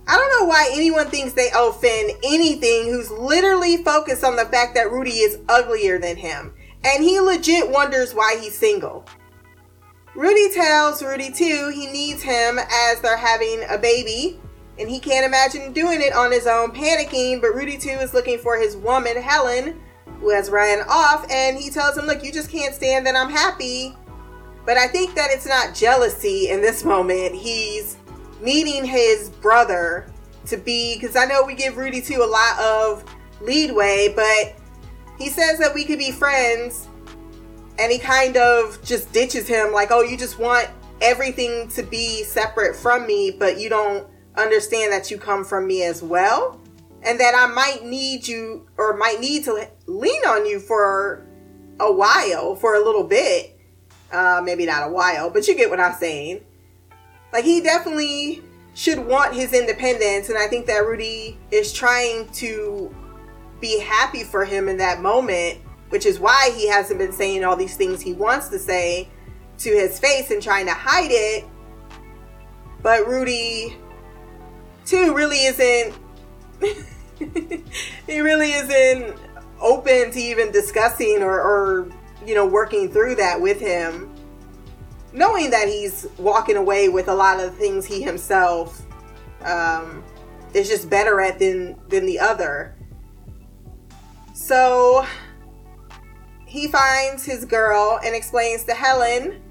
I 0.08 0.16
don't 0.16 0.40
know 0.40 0.46
why 0.46 0.70
anyone 0.72 1.08
thinks 1.08 1.32
they 1.32 1.50
Finn 1.80 2.10
anything 2.22 2.84
who's 2.84 3.10
literally 3.10 3.78
focused 3.78 4.22
on 4.22 4.36
the 4.36 4.44
fact 4.44 4.74
that 4.76 4.92
Rudy 4.92 5.18
is 5.18 5.40
uglier 5.48 5.98
than 5.98 6.16
him. 6.16 6.54
And 6.84 7.02
he 7.02 7.18
legit 7.18 7.68
wonders 7.68 8.14
why 8.14 8.38
he's 8.40 8.56
single. 8.56 9.04
Rudy 10.14 10.54
tells 10.54 11.02
Rudy 11.02 11.32
too 11.32 11.72
he 11.74 11.88
needs 11.88 12.22
him 12.22 12.58
as 12.58 13.00
they're 13.00 13.16
having 13.16 13.64
a 13.68 13.76
baby. 13.76 14.38
And 14.78 14.88
he 14.88 15.00
can't 15.00 15.26
imagine 15.26 15.72
doing 15.72 16.00
it 16.00 16.12
on 16.12 16.30
his 16.30 16.46
own, 16.46 16.70
panicking. 16.70 17.40
But 17.40 17.54
Rudy 17.54 17.76
too 17.76 17.90
is 17.90 18.14
looking 18.14 18.38
for 18.38 18.56
his 18.56 18.76
woman, 18.76 19.20
Helen, 19.20 19.80
who 20.20 20.30
has 20.30 20.50
Ryan 20.50 20.82
off. 20.88 21.26
And 21.30 21.56
he 21.56 21.70
tells 21.70 21.96
him, 21.96 22.06
Look, 22.06 22.22
you 22.22 22.32
just 22.32 22.50
can't 22.50 22.74
stand 22.74 23.06
that 23.06 23.16
I'm 23.16 23.30
happy. 23.30 23.96
But 24.64 24.76
I 24.76 24.88
think 24.88 25.14
that 25.14 25.28
it's 25.30 25.46
not 25.46 25.74
jealousy 25.74 26.50
in 26.50 26.60
this 26.60 26.84
moment. 26.84 27.34
He's 27.34 27.96
needing 28.40 28.84
his 28.84 29.30
brother 29.30 30.06
to 30.46 30.56
be 30.56 30.98
because 30.98 31.16
I 31.16 31.24
know 31.24 31.44
we 31.44 31.54
give 31.54 31.76
Rudy 31.76 32.00
too 32.00 32.22
a 32.22 32.26
lot 32.26 32.58
of 32.60 33.04
leadway, 33.40 34.12
but 34.14 34.54
he 35.18 35.28
says 35.28 35.58
that 35.58 35.74
we 35.74 35.84
could 35.84 35.98
be 35.98 36.10
friends 36.10 36.88
and 37.78 37.92
he 37.92 37.98
kind 37.98 38.36
of 38.36 38.82
just 38.82 39.12
ditches 39.12 39.46
him 39.46 39.72
like, 39.72 39.90
"Oh, 39.90 40.02
you 40.02 40.16
just 40.16 40.38
want 40.38 40.68
everything 41.00 41.68
to 41.68 41.82
be 41.82 42.24
separate 42.24 42.74
from 42.74 43.06
me, 43.06 43.30
but 43.30 43.58
you 43.58 43.68
don't 43.68 44.06
understand 44.36 44.92
that 44.92 45.10
you 45.10 45.18
come 45.18 45.44
from 45.44 45.66
me 45.66 45.82
as 45.84 46.02
well." 46.02 46.60
And 47.06 47.20
that 47.20 47.34
I 47.36 47.46
might 47.46 47.84
need 47.84 48.26
you 48.26 48.68
or 48.76 48.96
might 48.96 49.20
need 49.20 49.44
to 49.44 49.68
lean 49.86 50.22
on 50.26 50.44
you 50.44 50.58
for 50.58 51.24
a 51.78 51.92
while, 51.92 52.56
for 52.56 52.74
a 52.74 52.84
little 52.84 53.04
bit. 53.04 53.52
Uh, 54.12 54.40
maybe 54.44 54.66
not 54.66 54.88
a 54.88 54.90
while, 54.90 55.30
but 55.30 55.46
you 55.46 55.54
get 55.54 55.70
what 55.70 55.80
I'm 55.80 55.94
saying. 55.94 56.40
Like 57.32 57.44
he 57.44 57.60
definitely 57.60 58.42
should 58.74 58.98
want 58.98 59.34
his 59.34 59.52
independence, 59.52 60.28
and 60.28 60.38
I 60.38 60.46
think 60.46 60.66
that 60.66 60.86
Rudy 60.86 61.38
is 61.50 61.72
trying 61.72 62.28
to 62.32 62.94
be 63.60 63.80
happy 63.80 64.22
for 64.22 64.44
him 64.44 64.68
in 64.68 64.76
that 64.78 65.00
moment, 65.00 65.58
which 65.88 66.06
is 66.06 66.20
why 66.20 66.52
he 66.54 66.68
hasn't 66.68 66.98
been 66.98 67.12
saying 67.12 67.44
all 67.44 67.56
these 67.56 67.76
things 67.76 68.00
he 68.00 68.12
wants 68.12 68.48
to 68.48 68.58
say 68.58 69.08
to 69.58 69.70
his 69.70 69.98
face 69.98 70.30
and 70.30 70.42
trying 70.42 70.66
to 70.66 70.74
hide 70.74 71.10
it. 71.10 71.44
But 72.82 73.06
Rudy, 73.06 73.76
too, 74.84 75.14
really 75.14 75.46
isn't. 75.46 75.94
he 78.06 78.20
really 78.20 78.52
isn't 78.52 79.16
open 79.60 80.10
to 80.10 80.18
even 80.18 80.52
discussing 80.52 81.22
or, 81.22 81.40
or, 81.40 81.88
you 82.26 82.34
know, 82.34 82.46
working 82.46 82.90
through 82.90 83.14
that 83.16 83.40
with 83.40 83.60
him 83.60 84.12
knowing 85.16 85.50
that 85.50 85.66
he's 85.66 86.06
walking 86.18 86.56
away 86.56 86.88
with 86.88 87.08
a 87.08 87.14
lot 87.14 87.40
of 87.40 87.56
things 87.56 87.86
he 87.86 88.02
himself 88.02 88.82
um, 89.42 90.04
is 90.54 90.68
just 90.68 90.88
better 90.90 91.20
at 91.20 91.38
than 91.38 91.76
than 91.88 92.06
the 92.06 92.18
other. 92.18 92.76
So 94.34 95.06
he 96.46 96.68
finds 96.68 97.24
his 97.24 97.44
girl 97.44 97.98
and 98.04 98.14
explains 98.14 98.64
to 98.64 98.74
Helen 98.74 99.42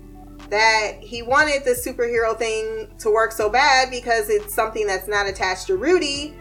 that 0.49 0.97
he 1.01 1.23
wanted 1.23 1.65
the 1.65 1.71
superhero 1.71 2.37
thing 2.37 2.87
to 2.99 3.09
work 3.09 3.31
so 3.31 3.49
bad 3.49 3.89
because 3.89 4.29
it's 4.29 4.53
something 4.53 4.85
that's 4.85 5.07
not 5.07 5.27
attached 5.27 5.67
to 5.67 5.75
Rudy. 5.75 6.35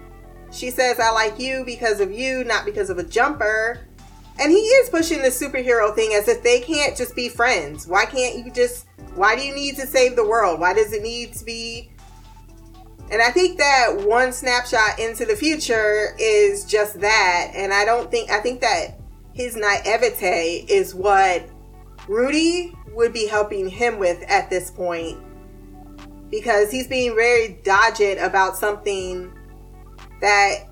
She 0.55 0.71
says, 0.71 1.01
I 1.01 1.11
like 1.11 1.39
you 1.39 1.65
because 1.65 2.01
of 2.01 2.13
you, 2.13 2.45
not 2.45 2.65
because 2.65 2.89
of 2.89 2.99
a 2.99 3.03
jumper. 3.03 3.87
And 4.41 4.51
he 4.51 4.59
is 4.59 4.89
pushing 4.89 5.21
the 5.21 5.29
superhero 5.29 5.95
thing 5.95 6.15
as 6.15 6.29
if 6.29 6.43
they 6.43 6.61
can't 6.61 6.97
just 6.97 7.15
be 7.15 7.29
friends. 7.29 7.87
Why 7.87 8.05
can't 8.05 8.45
you 8.45 8.51
just 8.53 8.87
why 9.15 9.37
do 9.37 9.43
you 9.43 9.55
need 9.55 9.77
to 9.77 9.87
save 9.87 10.17
the 10.17 10.27
world? 10.27 10.61
Why 10.61 10.75
does 10.75 10.93
it 10.93 11.03
need 11.03 11.35
to 11.35 11.45
be? 11.45 11.91
And 13.11 13.23
I 13.23 13.31
think 13.31 13.59
that 13.59 13.97
one 13.99 14.33
snapshot 14.33 14.99
into 14.99 15.25
the 15.25 15.37
future 15.37 16.17
is 16.19 16.65
just 16.65 17.01
that. 17.01 17.53
And 17.55 17.73
I 17.73 17.85
don't 17.85 18.11
think, 18.11 18.31
I 18.31 18.41
think 18.41 18.61
that 18.63 18.99
his 19.33 19.57
naivete 19.57 20.65
is 20.69 20.95
what 20.95 21.49
Rudy 22.09 22.75
would 22.93 23.13
be 23.13 23.27
helping 23.27 23.69
him 23.69 23.99
with 23.99 24.23
at 24.29 24.51
this 24.51 24.71
point 24.71 25.19
because 26.31 26.71
he's 26.71 26.89
being 26.89 27.15
very 27.15 27.61
dodged 27.63 28.19
about 28.19 28.57
something 28.57 29.33
that, 30.21 30.69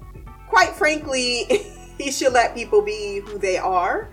quite 0.48 0.70
frankly, 0.70 1.44
he 1.98 2.10
should 2.10 2.32
let 2.32 2.54
people 2.54 2.82
be 2.82 3.20
who 3.20 3.38
they 3.38 3.58
are. 3.58 4.08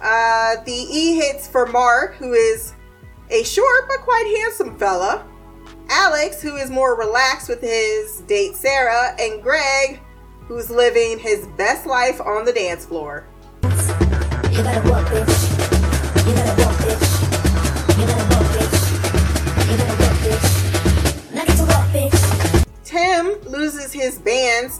Uh, 0.00 0.56
the 0.64 0.72
E 0.72 1.16
hits 1.16 1.46
for 1.46 1.66
Mark, 1.66 2.14
who 2.14 2.32
is 2.32 2.74
a 3.30 3.44
short 3.44 3.88
but 3.88 4.00
quite 4.00 4.34
handsome 4.38 4.76
fella. 4.76 5.26
Alex, 5.88 6.40
who 6.40 6.56
is 6.56 6.70
more 6.70 6.96
relaxed 6.96 7.48
with 7.48 7.60
his 7.60 8.20
date 8.22 8.56
Sarah, 8.56 9.14
and 9.20 9.42
Greg, 9.42 10.00
who's 10.46 10.70
living 10.70 11.18
his 11.18 11.46
best 11.58 11.86
life 11.86 12.20
on 12.20 12.44
the 12.44 12.52
dance 12.52 12.84
floor. 12.84 13.26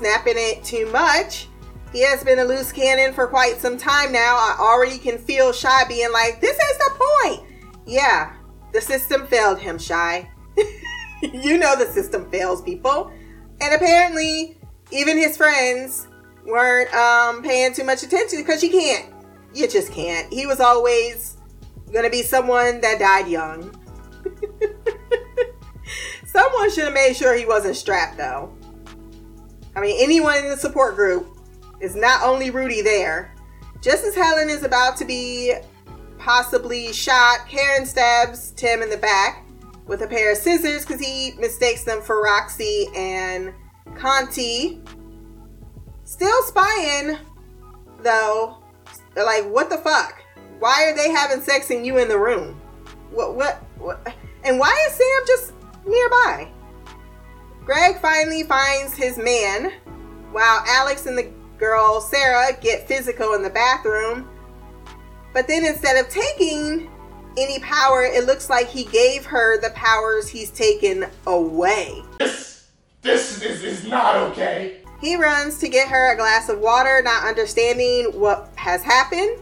Snapping 0.03 0.35
it 0.37 0.65
too 0.65 0.91
much. 0.91 1.47
He 1.93 2.03
has 2.03 2.25
been 2.25 2.41
a 2.41 2.45
loose 2.45 2.73
cannon 2.73 3.13
for 3.15 3.29
quite 3.29 3.61
some 3.61 3.79
time 3.79 4.11
now. 4.11 4.35
I 4.35 4.57
already 4.59 4.99
can 4.99 5.17
feel 5.17 5.53
Shy 5.53 5.85
being 5.87 6.11
like, 6.13 6.41
This 6.41 6.57
is 6.57 6.79
the 6.79 6.91
point. 6.99 7.49
Yeah, 7.87 8.35
the 8.73 8.81
system 8.81 9.29
failed 9.29 9.61
him, 9.61 9.79
Shy. 9.79 10.29
you 11.23 11.57
know 11.57 11.77
the 11.77 11.87
system 11.87 12.29
fails 12.31 12.63
people. 12.63 13.13
And 13.61 13.75
apparently, 13.75 14.59
even 14.91 15.17
his 15.17 15.37
friends 15.37 16.09
weren't 16.45 16.93
um, 16.95 17.43
paying 17.43 17.73
too 17.73 17.85
much 17.85 18.03
attention 18.03 18.41
because 18.41 18.61
you 18.63 18.71
can't. 18.71 19.15
You 19.55 19.69
just 19.69 19.93
can't. 19.93 20.33
He 20.33 20.47
was 20.47 20.59
always 20.59 21.37
going 21.93 22.05
to 22.05 22.11
be 22.11 22.23
someone 22.23 22.81
that 22.81 22.99
died 22.99 23.29
young. 23.29 23.73
Someone 26.25 26.71
should 26.71 26.85
have 26.85 26.95
made 26.95 27.15
sure 27.15 27.35
he 27.37 27.45
wasn't 27.45 27.77
strapped, 27.77 28.17
though. 28.17 28.57
I 29.75 29.81
mean, 29.81 29.97
anyone 30.01 30.39
in 30.39 30.49
the 30.49 30.57
support 30.57 30.97
group 30.97 31.37
is 31.81 31.97
not 31.97 32.23
only 32.23 32.51
Rudy 32.51 32.83
there. 32.83 33.35
Just 33.81 34.05
as 34.05 34.15
Helen 34.15 34.49
is 34.49 34.63
about 34.63 34.97
to 34.99 35.05
be 35.05 35.55
possibly 36.19 36.93
shot, 36.93 37.49
Karen 37.49 37.85
stabs 37.87 38.53
Tim 38.53 38.83
in 38.83 38.91
the 38.91 38.97
back 38.97 39.45
with 39.87 40.03
a 40.03 40.07
pair 40.07 40.33
of 40.33 40.39
scissors 40.39 40.87
because 40.87 41.01
he 41.01 41.33
mistakes 41.39 41.85
them 41.85 42.01
for 42.01 42.23
Roxy 42.23 42.87
and 42.95 43.53
Conti. 43.97 44.81
Still 46.05 46.43
spying, 46.43 47.19
though. 48.01 48.59
They're 49.15 49.25
like, 49.25 49.45
what 49.45 49.71
the 49.71 49.79
fuck? 49.79 50.23
Why 50.59 50.85
are 50.85 50.97
they 50.97 51.11
having 51.11 51.43
sex 51.43 51.71
and 51.71 51.85
you 51.85 51.99
in 51.99 52.09
the 52.09 52.19
room? 52.19 52.61
What, 53.11 53.35
what, 53.35 53.63
what? 53.79 54.15
And 54.45 54.59
why 54.59 54.73
is 54.89 54.95
Sam 54.95 55.27
just? 55.27 55.52
Greg 57.73 57.97
finally 58.01 58.43
finds 58.43 58.95
his 58.95 59.17
man 59.17 59.73
while 60.31 60.63
Alex 60.67 61.07
and 61.07 61.17
the 61.17 61.33
girl 61.57 62.03
Sarah 62.03 62.55
get 62.61 62.87
physical 62.87 63.33
in 63.33 63.43
the 63.43 63.49
bathroom. 63.49 64.29
But 65.33 65.49
then 65.49 65.65
instead 65.65 65.97
of 65.97 66.11
taking 66.11 66.91
any 67.39 67.61
power, 67.61 68.03
it 68.03 68.27
looks 68.27 68.51
like 68.51 68.69
he 68.69 68.85
gave 68.85 69.25
her 69.25 69.59
the 69.59 69.71
powers 69.71 70.29
he's 70.29 70.51
taken 70.51 71.07
away. 71.27 72.03
This, 72.19 72.69
this 73.01 73.41
is, 73.41 73.63
is 73.63 73.87
not 73.87 74.17
okay. 74.17 74.83
He 75.01 75.17
runs 75.17 75.57
to 75.61 75.69
get 75.71 75.89
her 75.89 76.13
a 76.13 76.17
glass 76.17 76.51
of 76.51 76.59
water, 76.59 77.01
not 77.03 77.25
understanding 77.25 78.13
what 78.21 78.53
has 78.57 78.83
happened. 78.83 79.39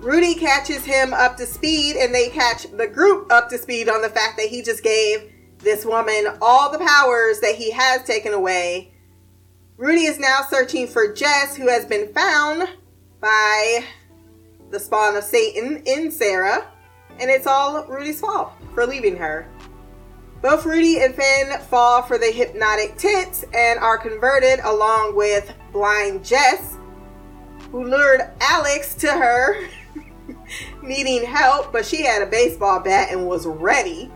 Rudy 0.00 0.34
catches 0.34 0.84
him 0.84 1.14
up 1.14 1.36
to 1.36 1.46
speed, 1.46 1.94
and 1.94 2.12
they 2.12 2.28
catch 2.28 2.64
the 2.72 2.88
group 2.88 3.30
up 3.30 3.48
to 3.50 3.58
speed 3.58 3.88
on 3.88 4.02
the 4.02 4.08
fact 4.08 4.36
that 4.38 4.48
he 4.48 4.62
just 4.62 4.82
gave 4.82 5.31
this 5.62 5.84
woman 5.84 6.26
all 6.40 6.70
the 6.70 6.78
powers 6.78 7.40
that 7.40 7.54
he 7.54 7.70
has 7.70 8.02
taken 8.04 8.32
away. 8.32 8.92
Rudy 9.76 10.04
is 10.04 10.18
now 10.18 10.40
searching 10.48 10.86
for 10.86 11.12
Jess, 11.12 11.56
who 11.56 11.68
has 11.68 11.86
been 11.86 12.12
found 12.12 12.68
by 13.20 13.84
the 14.70 14.78
spawn 14.78 15.16
of 15.16 15.24
Satan 15.24 15.82
in 15.86 16.10
Sarah, 16.10 16.66
and 17.20 17.30
it's 17.30 17.46
all 17.46 17.84
Rudy's 17.86 18.20
fault 18.20 18.52
for 18.74 18.86
leaving 18.86 19.16
her. 19.16 19.48
Both 20.40 20.66
Rudy 20.66 21.00
and 21.00 21.14
Finn 21.14 21.60
fall 21.68 22.02
for 22.02 22.18
the 22.18 22.32
hypnotic 22.32 22.96
tits 22.96 23.44
and 23.54 23.78
are 23.78 23.96
converted 23.96 24.58
along 24.64 25.14
with 25.14 25.54
blind 25.72 26.24
Jess, 26.24 26.76
who 27.70 27.84
lured 27.84 28.22
Alex 28.40 28.94
to 28.96 29.08
her, 29.08 29.68
needing 30.82 31.24
help, 31.24 31.72
but 31.72 31.86
she 31.86 32.02
had 32.02 32.22
a 32.22 32.26
baseball 32.26 32.80
bat 32.80 33.12
and 33.12 33.28
was 33.28 33.46
ready. 33.46 34.10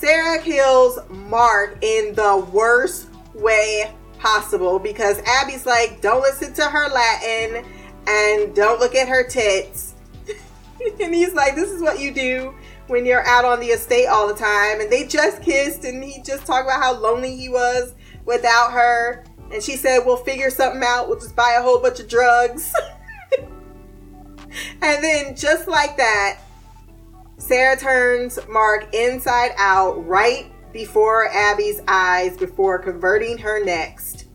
Sarah 0.00 0.40
kills 0.40 0.98
Mark 1.10 1.76
in 1.82 2.14
the 2.14 2.48
worst 2.50 3.10
way 3.34 3.94
possible 4.18 4.78
because 4.78 5.20
Abby's 5.26 5.66
like, 5.66 6.00
don't 6.00 6.22
listen 6.22 6.54
to 6.54 6.62
her 6.64 6.88
Latin 6.88 7.66
and 8.06 8.56
don't 8.56 8.80
look 8.80 8.94
at 8.94 9.08
her 9.08 9.28
tits. 9.28 9.92
and 11.02 11.14
he's 11.14 11.34
like, 11.34 11.54
this 11.54 11.70
is 11.70 11.82
what 11.82 12.00
you 12.00 12.14
do 12.14 12.54
when 12.86 13.04
you're 13.04 13.26
out 13.26 13.44
on 13.44 13.60
the 13.60 13.66
estate 13.66 14.06
all 14.06 14.26
the 14.26 14.34
time. 14.34 14.80
And 14.80 14.90
they 14.90 15.06
just 15.06 15.42
kissed 15.42 15.84
and 15.84 16.02
he 16.02 16.22
just 16.22 16.46
talked 16.46 16.64
about 16.64 16.82
how 16.82 16.98
lonely 16.98 17.36
he 17.36 17.50
was 17.50 17.94
without 18.24 18.72
her. 18.72 19.22
And 19.52 19.62
she 19.62 19.76
said, 19.76 20.06
we'll 20.06 20.16
figure 20.16 20.48
something 20.48 20.82
out. 20.82 21.08
We'll 21.08 21.20
just 21.20 21.36
buy 21.36 21.56
a 21.58 21.62
whole 21.62 21.78
bunch 21.78 22.00
of 22.00 22.08
drugs. 22.08 22.72
and 24.80 25.04
then 25.04 25.36
just 25.36 25.68
like 25.68 25.98
that, 25.98 26.38
Sarah 27.40 27.76
turns 27.76 28.38
Mark 28.50 28.94
inside 28.94 29.52
out 29.56 30.06
right 30.06 30.52
before 30.74 31.26
Abby's 31.28 31.80
eyes 31.88 32.36
before 32.36 32.78
converting 32.78 33.38
her 33.38 33.64
next. 33.64 34.26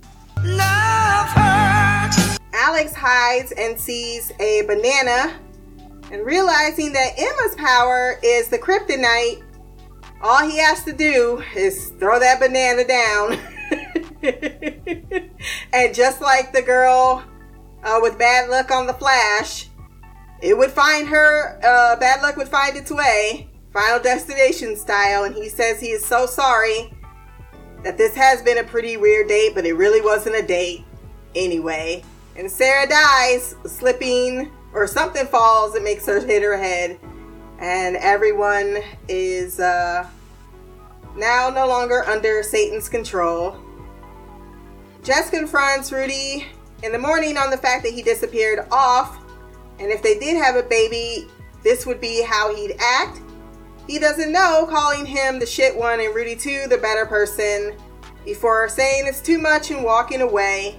Alex 2.52 2.96
hides 2.96 3.52
and 3.52 3.80
sees 3.80 4.32
a 4.40 4.64
banana 4.64 5.40
and 6.12 6.26
realizing 6.26 6.92
that 6.94 7.14
Emma's 7.16 7.56
power 7.56 8.20
is 8.24 8.48
the 8.48 8.58
kryptonite, 8.58 9.44
all 10.22 10.44
he 10.44 10.58
has 10.58 10.84
to 10.86 10.92
do 10.92 11.44
is 11.56 11.92
throw 12.00 12.20
that 12.20 12.40
banana 12.40 12.84
down. 12.88 13.40
and 15.74 15.94
just 15.94 16.22
like 16.22 16.52
the 16.52 16.62
girl 16.64 17.24
uh, 17.84 18.00
with 18.02 18.18
bad 18.18 18.50
luck 18.50 18.72
on 18.72 18.88
the 18.88 18.94
flash, 18.94 19.70
it 20.42 20.58
would 20.58 20.72
find 20.72 21.08
her, 21.08 21.60
uh, 21.64 21.96
bad 21.98 22.22
luck 22.22 22.38
would 22.38 22.50
find 22.50 22.76
its 22.76 22.92
way, 22.92 23.50
final 23.74 24.00
destination 24.00 24.76
style. 24.76 25.24
And 25.24 25.36
he 25.36 25.50
says 25.50 25.80
he 25.80 25.92
is 25.92 26.06
so 26.06 26.26
sorry 26.26 26.94
that 27.84 27.98
this 27.98 28.16
has 28.16 28.42
been 28.42 28.58
a 28.58 28.64
pretty 28.64 28.98
weird 28.98 29.28
date, 29.28 29.54
but 29.56 29.66
it 29.66 29.74
really 29.74 30.02
wasn't 30.02 30.36
a 30.36 30.46
date 30.46 30.84
anyway. 31.36 32.04
And 32.36 32.52
Sarah 32.52 32.88
dies, 32.88 33.56
slipping, 33.66 34.52
or 34.74 34.88
something 34.88 35.26
falls 35.28 35.74
that 35.74 35.84
makes 35.84 36.06
her 36.06 36.20
hit 36.20 36.44
her 36.44 36.58
head. 36.58 37.00
And 37.60 37.96
everyone 37.96 38.80
is 39.08 39.60
uh, 39.60 40.06
now 41.16 41.50
no 41.50 41.68
longer 41.68 42.04
under 42.06 42.44
Satan's 42.44 42.90
control. 42.90 43.56
Jess 45.02 45.30
confronts 45.30 45.92
Rudy 45.92 46.46
in 46.84 46.92
the 46.92 47.00
morning 47.00 47.38
on 47.38 47.52
the 47.52 47.58
fact 47.58 47.84
that 47.84 47.94
he 47.94 48.02
disappeared 48.02 48.68
off 48.72 49.18
and 49.80 49.92
if 49.92 50.02
they 50.02 50.18
did 50.18 50.38
have 50.38 50.56
a 50.56 50.64
baby, 50.64 51.28
this 51.64 51.86
would 51.86 52.00
be 52.00 52.24
how 52.24 52.56
he'd 52.56 52.76
act. 52.80 53.22
He 53.88 54.00
doesn't 54.00 54.32
know, 54.32 54.68
calling 54.70 55.06
him 55.06 55.40
the 55.40 55.46
shit 55.46 55.76
one 55.76 56.00
and 56.00 56.14
Rudy 56.16 56.36
2 56.36 56.68
the 56.70 56.78
better 56.78 57.06
person 57.06 57.78
before 58.24 58.68
saying 58.70 59.06
it's 59.06 59.22
too 59.22 59.38
much 59.38 59.72
and 59.72 59.84
walking 59.84 60.22
away. 60.22 60.78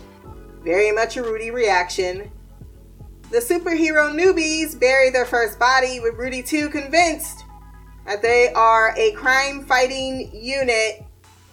Very 0.63 0.91
much 0.91 1.17
a 1.17 1.23
Rudy 1.23 1.51
reaction. 1.51 2.31
The 3.31 3.39
superhero 3.39 4.13
newbies 4.13 4.79
bury 4.79 5.11
their 5.11 5.25
first 5.25 5.59
body 5.59 6.01
with 6.01 6.15
Rudy 6.15 6.43
2 6.43 6.69
convinced 6.71 7.45
that 8.07 8.23
they 8.23 8.53
are 8.53 8.95
a 8.97 9.13
crime 9.13 9.65
fighting 9.65 10.31
unit, 10.33 11.05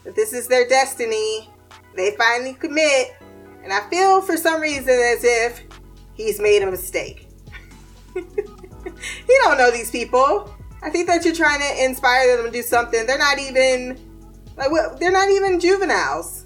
that 0.04 0.16
this 0.16 0.34
is 0.34 0.48
their 0.48 0.68
destiny. 0.68 1.50
They 1.96 2.16
finally 2.16 2.54
commit, 2.54 3.16
and 3.64 3.72
I 3.72 3.88
feel 3.90 4.22
for 4.22 4.38
some 4.38 4.62
reason 4.62 4.90
as 4.90 5.24
if 5.24 5.64
he's 6.14 6.40
made 6.40 6.64
a 6.64 6.70
mistake. 6.70 7.23
you 8.16 9.40
don't 9.44 9.58
know 9.58 9.72
these 9.72 9.92
people. 9.92 10.54
I 10.82 10.90
think 10.90 11.08
that 11.08 11.24
you're 11.24 11.34
trying 11.34 11.62
to 11.62 11.84
inspire 11.84 12.36
them 12.36 12.46
to 12.46 12.52
do 12.52 12.62
something. 12.62 13.06
They're 13.06 13.18
not 13.18 13.40
even 13.40 14.00
like 14.58 14.70
they're 15.00 15.12
not 15.12 15.30
even 15.30 15.60
juveniles. 15.60 16.46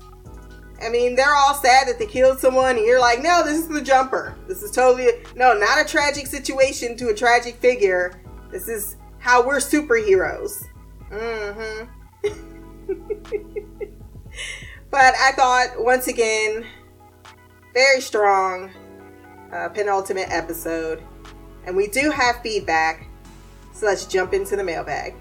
I 0.82 0.90
mean, 0.90 1.16
they're 1.16 1.34
all 1.34 1.56
sad 1.56 1.88
that 1.88 1.98
they 1.98 2.06
killed 2.06 2.40
someone, 2.40 2.78
and 2.78 2.86
you're 2.86 3.00
like, 3.00 3.22
no, 3.22 3.44
this 3.44 3.58
is 3.58 3.68
the 3.68 3.82
jumper. 3.82 4.36
This 4.48 4.62
is 4.62 4.72
totally 4.72 5.10
no, 5.36 5.54
not 5.58 5.82
a 5.82 5.86
tragic 5.86 6.28
situation 6.28 6.96
to 6.98 7.10
a 7.10 7.14
tragic 7.14 7.56
figure. 7.56 8.22
This 8.52 8.68
is 8.68 8.96
how 9.18 9.46
we're 9.46 9.58
superheroes. 9.58 10.64
Mm-hmm. 11.12 11.88
but 14.92 15.16
I 15.16 15.32
thought 15.32 15.74
once 15.78 16.08
again, 16.08 16.66
very 17.74 18.02
strong 18.02 18.72
uh, 19.52 19.70
penultimate 19.70 20.30
episode. 20.30 21.04
And 21.68 21.76
we 21.76 21.88
do 21.88 22.12
have 22.12 22.42
feedback. 22.42 23.10
So 23.74 23.88
let's 23.88 24.06
jump 24.06 24.34
into 24.34 24.56
the 24.56 24.64
mailbag. 24.64 25.16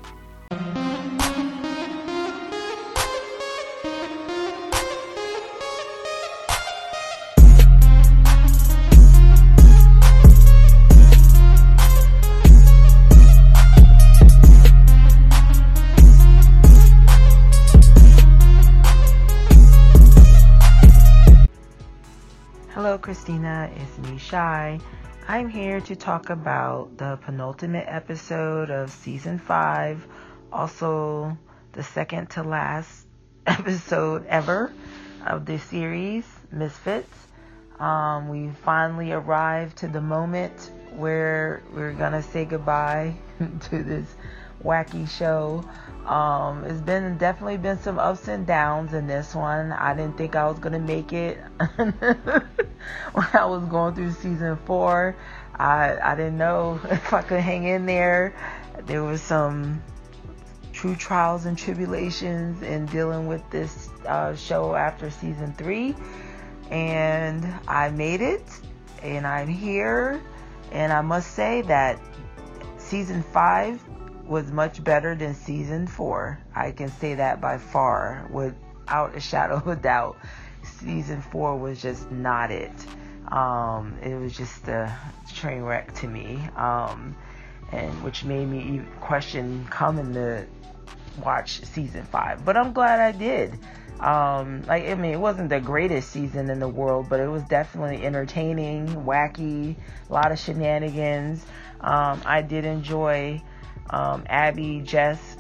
Hello, 22.71 22.97
Christina. 22.97 23.69
It's 23.75 23.99
me, 23.99 24.17
Shy. 24.17 24.79
I'm 25.29 25.49
here 25.49 25.81
to 25.81 25.97
talk 25.97 26.31
about 26.31 26.99
the 26.99 27.19
penultimate 27.21 27.87
episode 27.89 28.71
of 28.71 28.93
season 28.93 29.41
five, 29.41 30.07
also 30.53 31.37
the 31.73 31.83
second 31.83 32.31
to 32.31 32.45
last 32.45 33.09
episode 33.47 34.25
ever 34.29 34.73
of 35.27 35.45
this 35.45 35.65
series, 35.65 36.25
Misfits. 36.53 37.13
Um, 37.81 38.29
we 38.29 38.51
finally 38.63 39.11
arrived 39.11 39.79
to 39.79 39.89
the 39.89 40.01
moment 40.01 40.71
where 40.93 41.61
we're 41.75 41.93
gonna 41.93 42.23
say 42.23 42.45
goodbye 42.45 43.17
to 43.63 43.83
this 43.83 44.07
wacky 44.63 45.09
show. 45.09 45.65
Um, 46.07 46.65
it's 46.65 46.81
been 46.81 47.19
definitely 47.19 47.57
been 47.57 47.81
some 47.81 47.99
ups 47.99 48.29
and 48.29 48.47
downs 48.47 48.95
in 48.95 49.09
this 49.09 49.35
one. 49.35 49.73
I 49.73 49.95
didn't 49.95 50.17
think 50.17 50.37
I 50.37 50.47
was 50.47 50.59
gonna 50.59 50.79
make 50.79 51.13
it 51.13 51.39
when 51.77 53.27
I 53.33 53.45
was 53.45 53.65
going 53.65 53.95
through 53.95 54.13
season 54.13 54.57
four. 54.67 55.17
I 55.59 55.97
I 56.01 56.15
didn't 56.15 56.39
know 56.39 56.81
if 56.91 57.13
I 57.13 57.23
could 57.23 57.41
hang 57.41 57.65
in 57.65 57.87
there. 57.87 58.35
There 58.87 59.03
was 59.03 59.21
some 59.21 59.83
true 60.73 60.95
trials 60.95 61.47
and 61.47 61.59
tribulations 61.59 62.63
in 62.63 62.87
dealing 62.87 63.27
with 63.27 63.43
this 63.51 63.89
uh, 64.07 64.37
show 64.37 64.77
after 64.77 65.11
season 65.11 65.55
three, 65.55 65.97
and 66.71 67.45
I 67.67 67.91
made 67.91 68.21
it, 68.21 68.45
and 69.03 69.27
I'm 69.27 69.49
here, 69.49 70.23
and 70.71 70.93
I 70.93 71.01
must 71.01 71.33
say 71.33 71.63
that 71.63 71.99
season 72.79 73.25
five 73.25 73.83
was 74.27 74.51
much 74.51 74.83
better 74.83 75.15
than 75.15 75.35
season 75.35 75.87
four. 75.87 76.41
I 76.55 76.73
can 76.73 76.89
say 76.89 77.15
that 77.15 77.41
by 77.41 77.59
far, 77.59 78.29
without 78.31 79.15
a 79.15 79.21
shadow 79.31 79.57
of 79.57 79.67
a 79.67 79.77
doubt. 79.77 80.17
Season 80.63 81.23
four 81.23 81.57
was 81.57 81.81
just 81.81 82.11
not 82.11 82.51
it. 82.51 82.73
Um, 83.29 83.97
it 84.03 84.15
was 84.15 84.37
just 84.37 84.69
a 84.69 84.93
train 85.35 85.63
wreck 85.63 85.95
to 85.97 86.09
me, 86.09 86.41
um, 86.57 87.17
and 87.73 88.03
which 88.03 88.25
made 88.25 88.47
me 88.47 88.83
question 89.01 89.67
coming 89.71 90.13
to 90.15 90.47
watch 91.25 91.61
season 91.65 92.05
five. 92.05 92.45
But 92.45 92.57
I'm 92.57 92.73
glad 92.73 93.01
I 93.01 93.17
did. 93.17 93.59
Um, 94.01 94.63
like 94.67 94.85
I 94.85 94.95
mean, 94.95 95.13
it 95.13 95.21
wasn't 95.21 95.49
the 95.49 95.61
greatest 95.61 96.11
season 96.11 96.51
in 96.51 96.61
the 96.61 96.69
world, 96.69 97.07
but 97.09 97.19
it 97.21 97.29
was 97.29 97.43
definitely 97.45 98.05
entertaining, 98.05 98.89
wacky, 98.89 99.77
a 100.09 100.13
lot 100.13 100.33
of 100.33 100.39
shenanigans. 100.39 101.45
Um, 101.81 102.21
I 102.25 102.43
did 102.43 102.65
enjoy 102.65 103.41
um, 103.91 104.25
Abby, 104.27 104.81
Jess, 104.81 105.37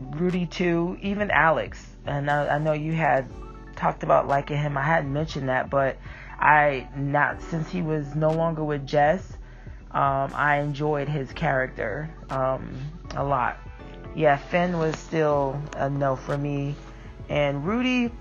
Rudy 0.00 0.46
too, 0.46 0.98
even 1.02 1.30
Alex. 1.30 1.84
And 2.06 2.30
I, 2.30 2.56
I 2.56 2.58
know 2.58 2.72
you 2.72 2.92
had 2.92 3.28
talked 3.76 4.02
about 4.02 4.26
liking 4.26 4.56
him. 4.56 4.76
I 4.76 4.82
hadn't 4.82 5.12
mentioned 5.12 5.48
that, 5.48 5.70
but 5.70 5.96
I 6.38 6.88
not 6.96 7.42
since 7.42 7.68
he 7.68 7.82
was 7.82 8.14
no 8.14 8.30
longer 8.30 8.64
with 8.64 8.86
Jess, 8.86 9.36
um, 9.90 10.32
I 10.34 10.58
enjoyed 10.58 11.08
his 11.08 11.32
character 11.32 12.10
um, 12.30 12.76
a 13.16 13.24
lot. 13.24 13.58
Yeah, 14.14 14.36
Finn 14.36 14.78
was 14.78 14.96
still 14.98 15.60
a 15.76 15.88
no 15.88 16.16
for 16.16 16.36
me, 16.36 16.74
and 17.28 17.64
Rudy, 17.66 18.12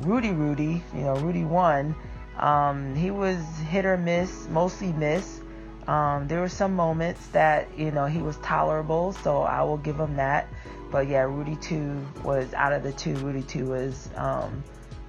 Rudy, 0.00 0.30
Rudy, 0.30 0.82
you 0.94 1.00
know, 1.00 1.16
Rudy 1.16 1.44
one. 1.44 1.94
Um, 2.38 2.94
he 2.94 3.10
was 3.10 3.38
hit 3.68 3.86
or 3.86 3.96
miss, 3.96 4.48
mostly 4.48 4.92
miss. 4.92 5.40
Um, 5.86 6.26
there 6.28 6.40
were 6.40 6.48
some 6.48 6.74
moments 6.74 7.26
that 7.28 7.68
you 7.78 7.90
know 7.90 8.06
he 8.06 8.22
was 8.22 8.36
tolerable, 8.38 9.12
so 9.12 9.42
I 9.42 9.62
will 9.62 9.76
give 9.76 9.98
him 9.98 10.16
that. 10.16 10.48
But 10.90 11.08
yeah, 11.08 11.22
Rudy 11.22 11.56
two 11.56 12.04
was 12.22 12.54
out 12.54 12.72
of 12.72 12.82
the 12.82 12.92
two. 12.92 13.14
Rudy 13.16 13.42
two 13.42 13.66
was 13.66 14.08
um, 14.16 14.64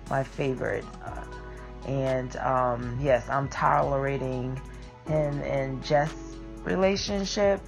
my 0.10 0.24
favorite, 0.24 0.86
uh, 1.04 1.24
and 1.88 2.36
um, 2.38 2.98
yes, 3.02 3.28
I'm 3.30 3.48
tolerating 3.48 4.60
him 5.08 5.40
and 5.42 5.84
Jess' 5.84 6.14
relationship. 6.64 7.62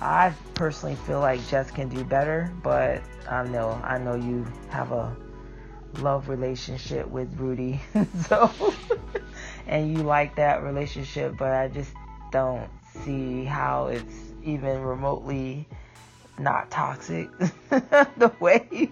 I 0.00 0.32
personally 0.54 0.96
feel 0.96 1.20
like 1.20 1.46
Jess 1.48 1.70
can 1.70 1.88
do 1.88 2.02
better, 2.04 2.52
but 2.62 3.02
I 3.28 3.44
know 3.44 3.80
I 3.84 3.98
know 3.98 4.14
you 4.14 4.46
have 4.70 4.92
a 4.92 5.14
love 5.98 6.28
relationship 6.28 7.08
with 7.08 7.32
Rudy, 7.38 7.80
so 8.26 8.50
and 9.66 9.92
you 9.92 10.02
like 10.02 10.36
that 10.36 10.62
relationship, 10.62 11.36
but 11.36 11.52
I 11.52 11.68
just 11.68 11.92
don't 12.34 12.68
see 13.04 13.44
how 13.44 13.86
it's 13.86 14.32
even 14.42 14.82
remotely 14.82 15.68
not 16.36 16.68
toxic 16.68 17.30
the 17.70 18.32
way 18.40 18.90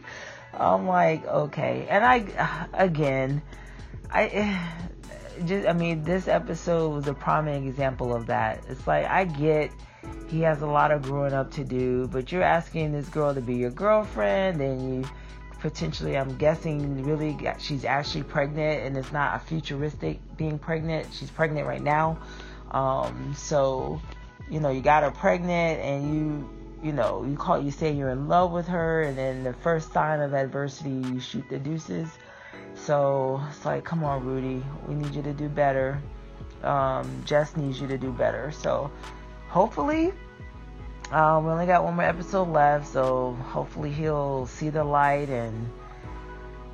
I'm 0.55 0.87
like 0.87 1.27
okay. 1.27 1.89
And 1.91 2.05
I 2.05 2.69
again 2.73 3.43
I 4.13 4.65
just 5.45 5.67
I 5.67 5.73
mean 5.73 6.05
this 6.05 6.29
episode 6.29 6.95
was 6.95 7.09
a 7.09 7.15
prominent 7.15 7.67
example 7.67 8.15
of 8.15 8.27
that. 8.27 8.63
It's 8.69 8.87
like 8.87 9.07
I 9.07 9.25
get 9.25 9.73
he 10.29 10.41
has 10.43 10.63
a 10.63 10.67
lot 10.67 10.93
of 10.93 11.03
growing 11.03 11.33
up 11.33 11.51
to 11.55 11.65
do 11.65 12.07
but 12.07 12.31
you're 12.31 12.45
asking 12.45 12.93
this 12.93 13.09
girl 13.09 13.35
to 13.35 13.41
be 13.41 13.57
your 13.57 13.71
girlfriend 13.71 14.61
and 14.61 15.03
you 15.03 15.11
potentially 15.59 16.17
I'm 16.17 16.37
guessing 16.37 17.03
really 17.03 17.37
she's 17.59 17.85
actually 17.85 18.23
pregnant 18.23 18.87
and 18.87 18.97
it's 18.97 19.11
not 19.11 19.35
a 19.35 19.41
futuristic 19.41 20.21
being 20.37 20.61
pregnant. 20.61 21.09
She's 21.13 21.31
pregnant 21.31 21.67
right 21.67 21.83
now 21.83 22.19
um, 22.73 23.35
so, 23.37 24.01
you 24.51 24.59
know, 24.59 24.71
you 24.71 24.81
got 24.81 25.03
her 25.03 25.11
pregnant 25.11 25.81
and 25.81 26.15
you, 26.15 26.51
you 26.83 26.93
know, 26.93 27.25
you 27.25 27.37
call, 27.37 27.63
you 27.63 27.71
say 27.71 27.93
you're 27.93 28.11
in 28.11 28.29
love 28.29 28.51
with 28.51 28.67
her 28.67 29.03
and 29.03 29.17
then 29.17 29.45
the 29.45 29.53
first 29.53 29.93
sign 29.93 30.21
of 30.21 30.35
adversity, 30.35 30.91
you 30.91 31.21
shoot 31.21 31.49
the 31.49 31.59
deuces. 31.59 32.09
So 32.75 33.41
it's 33.51 33.65
like, 33.65 33.85
come 33.85 34.03
on, 34.03 34.25
Rudy, 34.25 34.65
we 34.89 34.95
need 34.95 35.15
you 35.15 35.23
to 35.23 35.33
do 35.33 35.49
better. 35.49 36.03
Um, 36.63 37.23
Jess 37.25 37.57
needs 37.57 37.81
you 37.81 37.87
to 37.89 37.99
do 37.99 38.11
better. 38.11 38.51
So 38.51 38.91
hopefully, 39.49 40.13
um, 41.11 41.45
we 41.45 41.53
only 41.53 41.67
got 41.67 41.85
one 41.85 41.95
more 41.95 42.07
episode 42.07 42.49
left. 42.49 42.89
So 42.89 43.35
hopefully 43.51 43.93
he'll 43.93 44.47
see 44.47 44.71
the 44.71 44.83
light 44.83 45.29
and 45.29 45.71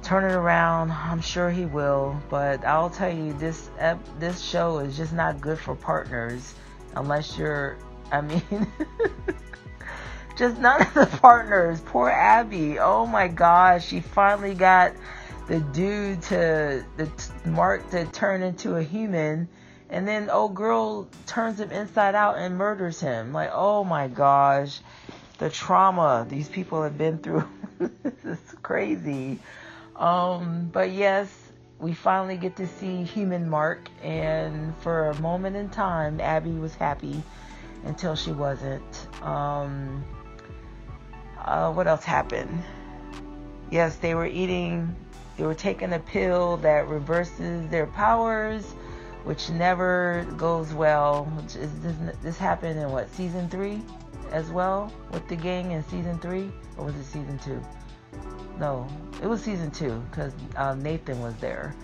turn 0.02 0.24
it 0.24 0.34
around. 0.34 0.90
I'm 0.90 1.20
sure 1.20 1.50
he 1.50 1.64
will, 1.64 2.20
but 2.30 2.64
I'll 2.64 2.90
tell 2.90 3.14
you 3.14 3.32
this 3.34 3.70
this 4.18 4.40
show 4.40 4.78
is 4.78 4.96
just 4.96 5.12
not 5.12 5.40
good 5.40 5.58
for 5.58 5.74
partners 5.74 6.54
unless 6.96 7.36
you're 7.38 7.76
I 8.10 8.20
mean 8.20 8.42
just 10.36 10.58
none 10.58 10.82
of 10.82 10.94
the 10.94 11.06
partners. 11.06 11.80
Poor 11.80 12.08
Abby. 12.08 12.78
Oh 12.78 13.06
my 13.06 13.28
gosh, 13.28 13.86
she 13.86 14.00
finally 14.00 14.54
got 14.54 14.92
the 15.46 15.60
dude 15.60 16.22
to 16.22 16.84
the 16.96 17.10
Mark 17.46 17.90
to 17.90 18.04
turn 18.06 18.42
into 18.42 18.76
a 18.76 18.82
human 18.82 19.48
and 19.90 20.06
then 20.06 20.28
old 20.28 20.54
girl 20.54 21.08
turns 21.26 21.60
him 21.60 21.70
inside 21.70 22.14
out 22.14 22.36
and 22.36 22.56
murders 22.56 23.00
him. 23.00 23.32
Like, 23.32 23.50
oh 23.52 23.84
my 23.84 24.08
gosh. 24.08 24.80
The 25.38 25.48
trauma 25.50 26.26
these 26.28 26.48
people 26.48 26.82
have 26.82 26.98
been 26.98 27.18
through. 27.18 27.48
this 27.78 28.24
is 28.24 28.54
crazy. 28.62 29.38
Um, 29.98 30.70
but 30.72 30.92
yes, 30.92 31.28
we 31.80 31.92
finally 31.92 32.36
get 32.36 32.56
to 32.56 32.66
see 32.66 33.02
human 33.02 33.48
Mark, 33.48 33.88
and 34.02 34.76
for 34.78 35.10
a 35.10 35.20
moment 35.20 35.56
in 35.56 35.68
time, 35.68 36.20
Abby 36.20 36.52
was 36.52 36.74
happy 36.74 37.22
until 37.84 38.14
she 38.14 38.30
wasn't. 38.30 39.08
Um, 39.22 40.04
uh, 41.44 41.72
what 41.72 41.86
else 41.86 42.04
happened? 42.04 42.62
Yes, 43.70 43.96
they 43.96 44.14
were 44.14 44.26
eating, 44.26 44.94
they 45.36 45.44
were 45.44 45.54
taking 45.54 45.92
a 45.92 45.98
pill 45.98 46.56
that 46.58 46.86
reverses 46.88 47.68
their 47.68 47.86
powers, 47.86 48.64
which 49.24 49.50
never 49.50 50.26
goes 50.36 50.72
well. 50.72 51.24
Which 51.36 51.56
is, 51.56 51.70
this, 51.80 51.96
this 52.22 52.38
happened 52.38 52.78
in 52.78 52.90
what 52.90 53.12
season 53.14 53.48
three, 53.48 53.82
as 54.30 54.48
well 54.50 54.92
with 55.12 55.26
the 55.28 55.36
gang 55.36 55.72
in 55.72 55.82
season 55.84 56.18
three, 56.18 56.50
or 56.76 56.86
was 56.86 56.94
it 56.94 57.04
season 57.04 57.38
two? 57.38 57.60
no, 58.58 58.86
it 59.22 59.26
was 59.26 59.42
season 59.42 59.70
two 59.70 60.02
because 60.10 60.32
um, 60.56 60.82
Nathan 60.82 61.20
was 61.20 61.34
there. 61.36 61.74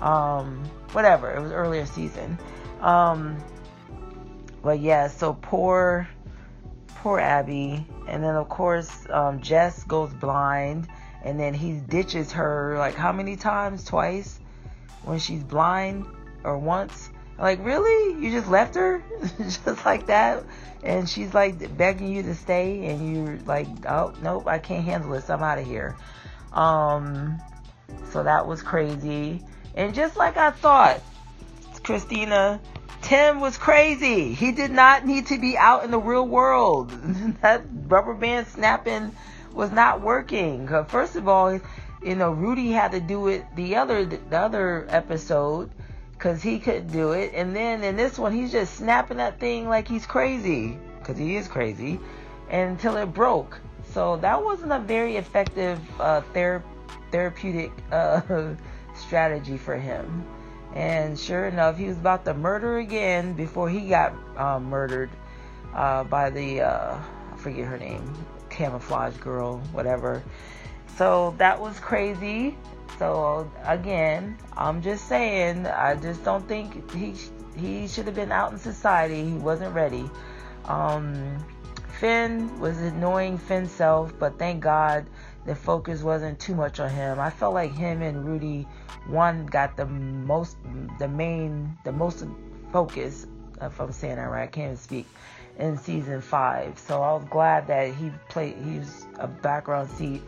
Um, 0.00 0.64
whatever, 0.92 1.30
it 1.32 1.40
was 1.40 1.52
earlier 1.52 1.86
season. 1.86 2.38
Um, 2.80 3.36
but 4.62 4.80
yeah, 4.80 5.08
so 5.08 5.34
poor, 5.40 6.08
poor 6.96 7.18
Abby, 7.18 7.86
and 8.08 8.22
then 8.22 8.34
of 8.34 8.48
course 8.48 9.06
um, 9.10 9.40
Jess 9.40 9.84
goes 9.84 10.12
blind, 10.14 10.88
and 11.22 11.38
then 11.38 11.54
he 11.54 11.80
ditches 11.88 12.32
her 12.32 12.76
like 12.78 12.94
how 12.94 13.12
many 13.12 13.36
times? 13.36 13.84
Twice 13.84 14.40
when 15.04 15.18
she's 15.18 15.42
blind, 15.42 16.06
or 16.44 16.58
once, 16.58 17.10
Like, 17.38 17.64
really? 17.64 18.22
You 18.22 18.30
just 18.30 18.48
left 18.48 18.74
her? 18.76 19.02
just 19.38 19.66
like 19.84 20.06
that? 20.06 20.44
And 20.82 21.08
she's 21.08 21.34
like 21.34 21.76
begging 21.76 22.12
you 22.12 22.22
to 22.22 22.34
stay, 22.34 22.86
and 22.86 23.16
you're 23.16 23.38
like, 23.46 23.66
oh, 23.88 24.14
nope, 24.22 24.46
I 24.46 24.58
can't 24.58 24.84
handle 24.84 25.10
this. 25.10 25.30
I'm 25.30 25.42
out 25.42 25.58
of 25.58 25.66
here. 25.66 25.96
Um, 26.54 27.40
so 28.10 28.22
that 28.22 28.46
was 28.46 28.62
crazy. 28.62 29.42
And 29.74 29.94
just 29.94 30.16
like 30.16 30.36
I 30.36 30.52
thought, 30.52 31.00
Christina, 31.82 32.60
Tim 33.02 33.40
was 33.40 33.58
crazy. 33.58 34.32
He 34.32 34.52
did 34.52 34.70
not 34.70 35.04
need 35.04 35.26
to 35.26 35.38
be 35.38 35.58
out 35.58 35.84
in 35.84 35.90
the 35.90 35.98
real 35.98 36.26
world. 36.26 36.90
that 37.42 37.62
rubber 37.88 38.14
band 38.14 38.46
snapping 38.46 39.14
was 39.52 39.70
not 39.70 40.00
working. 40.00 40.66
First 40.88 41.16
of 41.16 41.28
all, 41.28 41.60
you 42.02 42.14
know, 42.14 42.30
Rudy 42.30 42.70
had 42.70 42.92
to 42.92 43.00
do 43.00 43.28
it 43.28 43.44
the 43.56 43.76
other 43.76 44.04
the 44.04 44.38
other 44.38 44.86
episode 44.88 45.70
because 46.12 46.42
he 46.42 46.58
couldn't 46.58 46.92
do 46.92 47.12
it, 47.12 47.32
and 47.34 47.54
then 47.54 47.82
in 47.82 47.96
this 47.96 48.18
one, 48.18 48.32
he's 48.32 48.52
just 48.52 48.74
snapping 48.74 49.18
that 49.18 49.40
thing 49.40 49.68
like 49.68 49.88
he's 49.88 50.06
crazy 50.06 50.78
because 50.98 51.18
he 51.18 51.36
is 51.36 51.48
crazy, 51.48 52.00
until 52.50 52.96
it 52.96 53.12
broke. 53.12 53.60
So 53.94 54.16
that 54.16 54.42
wasn't 54.42 54.72
a 54.72 54.80
very 54.80 55.16
effective 55.16 55.78
uh, 56.00 56.22
ther- 56.32 56.64
therapeutic 57.12 57.70
uh, 57.92 58.54
strategy 58.96 59.56
for 59.56 59.76
him. 59.76 60.26
And 60.74 61.16
sure 61.16 61.46
enough, 61.46 61.78
he 61.78 61.86
was 61.86 61.96
about 61.96 62.24
to 62.24 62.34
murder 62.34 62.78
again 62.78 63.34
before 63.34 63.70
he 63.70 63.88
got 63.88 64.12
um, 64.36 64.64
murdered 64.64 65.10
uh, 65.72 66.02
by 66.02 66.30
the, 66.30 66.62
uh, 66.62 66.98
I 67.32 67.36
forget 67.36 67.66
her 67.66 67.78
name, 67.78 68.12
camouflage 68.50 69.16
girl, 69.18 69.58
whatever. 69.70 70.24
So 70.96 71.36
that 71.38 71.60
was 71.60 71.78
crazy. 71.78 72.58
So 72.98 73.48
again, 73.64 74.36
I'm 74.56 74.82
just 74.82 75.06
saying, 75.06 75.68
I 75.68 75.94
just 75.94 76.24
don't 76.24 76.46
think 76.48 76.90
he 76.92 77.14
he 77.56 77.86
should 77.86 78.06
have 78.06 78.16
been 78.16 78.32
out 78.32 78.50
in 78.50 78.58
society. 78.58 79.24
He 79.24 79.34
wasn't 79.34 79.72
ready. 79.74 80.10
Um, 80.64 81.38
Finn 82.04 82.60
was 82.60 82.76
annoying 82.82 83.38
Finn 83.38 83.66
self, 83.66 84.12
but 84.18 84.38
thank 84.38 84.60
God 84.62 85.08
the 85.46 85.54
focus 85.54 86.02
wasn't 86.02 86.38
too 86.38 86.54
much 86.54 86.78
on 86.78 86.90
him. 86.90 87.18
I 87.18 87.30
felt 87.30 87.54
like 87.54 87.74
him 87.74 88.02
and 88.02 88.26
Rudy 88.26 88.68
one 89.06 89.46
got 89.46 89.78
the 89.78 89.86
most, 89.86 90.58
the 90.98 91.08
main, 91.08 91.78
the 91.82 91.92
most 91.92 92.26
focus. 92.70 93.26
Uh, 93.58 93.68
if 93.68 93.80
I'm 93.80 93.90
saying 93.90 94.16
that 94.16 94.24
right, 94.24 94.42
I 94.42 94.46
can't 94.48 94.72
even 94.72 94.76
speak. 94.76 95.06
In 95.58 95.78
season 95.78 96.20
five, 96.20 96.78
so 96.78 97.00
I 97.00 97.14
was 97.14 97.24
glad 97.30 97.68
that 97.68 97.94
he 97.94 98.12
played. 98.28 98.56
He 98.62 98.80
was 98.80 99.06
a 99.18 99.26
background 99.26 99.88
seat 99.88 100.20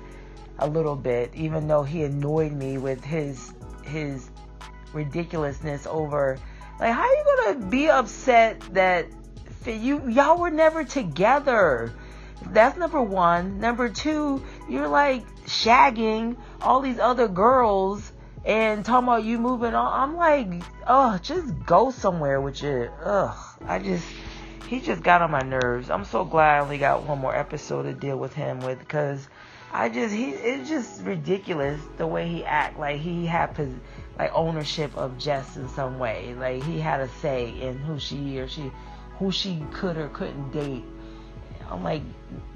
a 0.61 0.67
little 0.67 0.97
bit, 0.97 1.31
even 1.35 1.69
though 1.69 1.83
he 1.83 2.05
annoyed 2.05 2.53
me 2.53 2.79
with 2.79 3.05
his 3.05 3.53
his 3.85 4.31
ridiculousness 4.95 5.87
over 5.87 6.39
like 6.81 6.95
how 6.95 7.03
are 7.03 7.15
you 7.15 7.25
gonna 7.45 7.67
be 7.67 7.91
upset 7.91 8.61
that 8.73 9.07
you 9.73 10.09
y'all 10.09 10.39
were 10.39 10.51
never 10.51 10.85
together. 10.85 11.93
That's 12.51 12.77
number 12.77 13.03
one. 13.03 13.61
Number 13.61 13.89
two, 13.89 14.43
you're 14.69 14.89
like 14.89 15.27
shagging 15.47 16.37
all 16.61 16.81
these 16.81 16.99
other 16.99 17.29
girls 17.29 18.13
and 18.45 18.85
talking 18.85 19.09
about 19.09 19.25
you 19.25 19.39
moving 19.39 19.75
on. 19.75 20.01
I'm 20.01 20.17
like, 20.17 20.63
oh, 20.87 21.19
just 21.19 21.53
go 21.67 21.91
somewhere 21.91 22.41
with 22.41 22.63
you. 22.63 22.89
Ugh, 23.03 23.37
I 23.67 23.81
just, 23.81 24.07
he 24.69 24.81
just 24.81 25.03
got 25.03 25.21
on 25.21 25.33
my 25.33 25.41
nerves. 25.41 25.91
I'm 25.91 26.05
so 26.05 26.25
glad 26.25 26.59
I 26.59 26.61
only 26.61 26.79
got 26.79 27.03
one 27.05 27.19
more 27.19 27.35
episode 27.35 27.83
to 27.85 27.93
deal 27.93 28.17
with 28.17 28.35
him 28.35 28.61
with 28.61 28.79
because 28.79 29.29
I 29.73 29.89
just, 29.89 30.15
he, 30.15 30.31
it's 30.31 30.69
just 30.69 31.03
ridiculous 31.03 31.81
the 31.97 32.07
way 32.07 32.29
he 32.29 32.45
act. 32.45 32.79
Like 32.79 33.01
he 33.01 33.27
had 33.27 33.55
pos, 33.55 33.69
like 34.17 34.31
ownership 34.33 34.97
of 34.97 35.19
Jess 35.19 35.57
in 35.57 35.69
some 35.69 35.99
way. 35.99 36.35
Like 36.39 36.63
he 36.63 36.79
had 36.79 37.01
a 37.01 37.09
say 37.21 37.49
in 37.61 37.79
who 37.79 37.99
she 37.99 38.39
or 38.39 38.47
she, 38.47 38.71
who 39.19 39.33
she 39.33 39.63
could 39.73 39.97
or 39.97 40.09
couldn't 40.09 40.51
date. 40.51 40.85
I'm 41.71 41.83
like, 41.83 42.03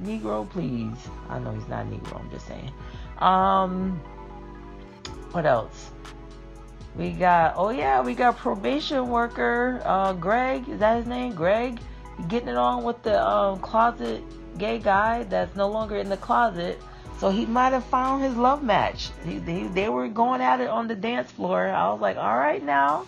Negro, 0.03 0.49
please. 0.49 0.97
I 1.29 1.39
know 1.39 1.53
he's 1.53 1.69
not 1.69 1.87
Negro. 1.87 2.21
I'm 2.21 2.31
just 2.31 2.47
saying. 2.47 2.73
Um, 3.19 4.01
what 5.33 5.47
else? 5.47 5.91
We 6.97 7.13
got 7.13 7.55
oh 7.57 7.71
yeah, 7.71 8.03
we 8.03 8.15
got 8.15 8.37
probation 8.37 9.09
worker 9.09 9.81
uh, 9.85 10.13
Greg. 10.13 10.69
Is 10.69 10.81
that 10.81 10.97
his 10.97 11.07
name? 11.07 11.35
Greg 11.35 11.81
getting 12.29 12.49
it 12.49 12.57
on 12.57 12.83
with 12.83 13.03
the 13.03 13.25
um, 13.25 13.61
closet 13.61 14.23
gay 14.59 14.79
guy 14.79 15.23
that's 15.25 15.55
no 15.57 15.69
longer 15.69 15.97
in 15.97 16.09
the 16.09 16.17
closet. 16.17 16.81
So 17.19 17.31
he 17.31 17.47
might 17.47 17.73
have 17.73 17.85
found 17.85 18.23
his 18.23 18.37
love 18.37 18.63
match. 18.63 19.11
He, 19.25 19.39
he, 19.41 19.67
they 19.69 19.89
were 19.89 20.09
going 20.09 20.41
at 20.41 20.61
it 20.61 20.69
on 20.69 20.89
the 20.89 20.95
dance 20.95 21.31
floor. 21.31 21.69
I 21.69 21.91
was 21.91 22.01
like, 22.01 22.17
all 22.17 22.37
right 22.37 22.63
now, 22.63 23.07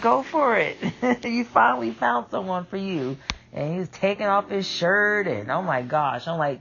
go 0.00 0.22
for 0.22 0.56
it. 0.56 0.76
you 1.24 1.44
finally 1.44 1.90
found 1.90 2.26
someone 2.30 2.64
for 2.64 2.76
you. 2.76 3.16
And 3.52 3.78
he's 3.78 3.88
taking 3.88 4.26
off 4.26 4.50
his 4.50 4.66
shirt 4.66 5.26
and 5.26 5.50
oh 5.50 5.62
my 5.62 5.82
gosh, 5.82 6.28
I'm 6.28 6.38
like, 6.38 6.60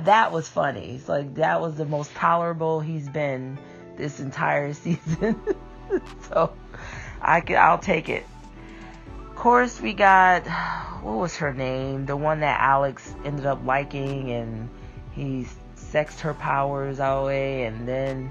that 0.00 0.32
was 0.32 0.48
funny. 0.48 0.96
It's 0.96 1.08
like 1.08 1.34
that 1.36 1.60
was 1.60 1.76
the 1.76 1.86
most 1.86 2.14
tolerable 2.14 2.80
he's 2.80 3.08
been 3.08 3.58
this 3.96 4.20
entire 4.20 4.72
season. 4.74 5.40
so 6.30 6.52
I 7.20 7.40
can 7.40 7.56
I'll 7.56 7.78
take 7.78 8.08
it. 8.08 8.24
Of 9.30 9.36
course 9.36 9.80
we 9.80 9.92
got 9.92 10.46
what 11.02 11.16
was 11.16 11.36
her 11.36 11.52
name? 11.52 12.06
The 12.06 12.16
one 12.16 12.40
that 12.40 12.60
Alex 12.60 13.14
ended 13.24 13.46
up 13.46 13.64
liking 13.64 14.30
and 14.30 14.68
he 15.12 15.46
sexed 15.74 16.20
her 16.20 16.34
powers 16.34 17.00
away 17.00 17.64
and 17.64 17.88
then 17.88 18.30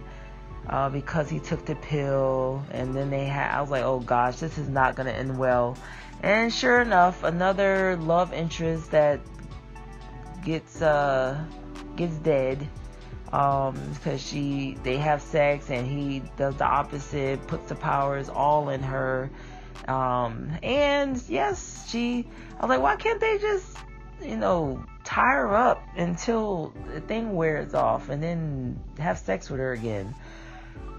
uh, 0.69 0.89
because 0.89 1.29
he 1.29 1.39
took 1.39 1.65
the 1.65 1.75
pill 1.75 2.63
and 2.71 2.93
then 2.95 3.09
they 3.09 3.25
had 3.25 3.51
I 3.51 3.61
was 3.61 3.69
like, 3.69 3.83
oh 3.83 3.99
gosh, 3.99 4.37
this 4.37 4.57
is 4.57 4.67
not 4.67 4.95
gonna 4.95 5.11
end 5.11 5.37
well. 5.37 5.77
And 6.23 6.53
sure 6.53 6.81
enough, 6.81 7.23
another 7.23 7.95
love 7.97 8.33
interest 8.33 8.91
that 8.91 9.19
gets 10.43 10.81
uh 10.81 11.43
gets 11.95 12.15
dead 12.17 12.67
um 13.33 13.75
because 13.93 14.25
she 14.25 14.77
they 14.83 14.95
have 14.97 15.21
sex 15.21 15.69
and 15.69 15.85
he 15.85 16.21
does 16.37 16.55
the 16.55 16.63
opposite 16.63 17.45
puts 17.47 17.67
the 17.67 17.75
powers 17.75 18.29
all 18.29 18.69
in 18.69 18.81
her 18.81 19.29
um 19.89 20.49
and 20.63 21.21
yes 21.27 21.85
she 21.89 22.25
i 22.57 22.61
was 22.61 22.69
like 22.69 22.79
why 22.79 22.95
can't 22.95 23.19
they 23.19 23.37
just 23.37 23.77
you 24.23 24.37
know 24.37 24.81
tie 25.03 25.33
her 25.33 25.53
up 25.53 25.83
until 25.97 26.73
the 26.93 27.01
thing 27.01 27.35
wears 27.35 27.73
off 27.73 28.07
and 28.07 28.23
then 28.23 28.79
have 28.97 29.17
sex 29.17 29.49
with 29.49 29.59
her 29.59 29.73
again 29.73 30.15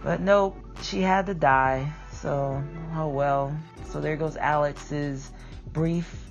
but 0.02 0.20
nope 0.20 0.56
she 0.82 1.00
had 1.00 1.26
to 1.26 1.34
die 1.34 1.90
so 2.12 2.62
oh 2.94 3.08
well 3.08 3.56
so 3.90 4.00
there 4.00 4.16
goes 4.16 4.36
alex's 4.36 5.30
brief 5.72 6.30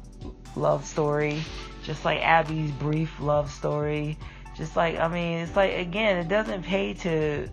love 0.56 0.86
story 0.86 1.42
just 1.84 2.04
like 2.06 2.20
abby's 2.22 2.72
brief 2.72 3.20
love 3.20 3.52
story 3.52 4.18
just 4.58 4.76
like 4.76 4.98
I 4.98 5.08
mean, 5.08 5.40
it's 5.40 5.56
like 5.56 5.74
again, 5.78 6.18
it 6.18 6.28
doesn't 6.28 6.64
pay 6.64 6.96
to 6.96 7.48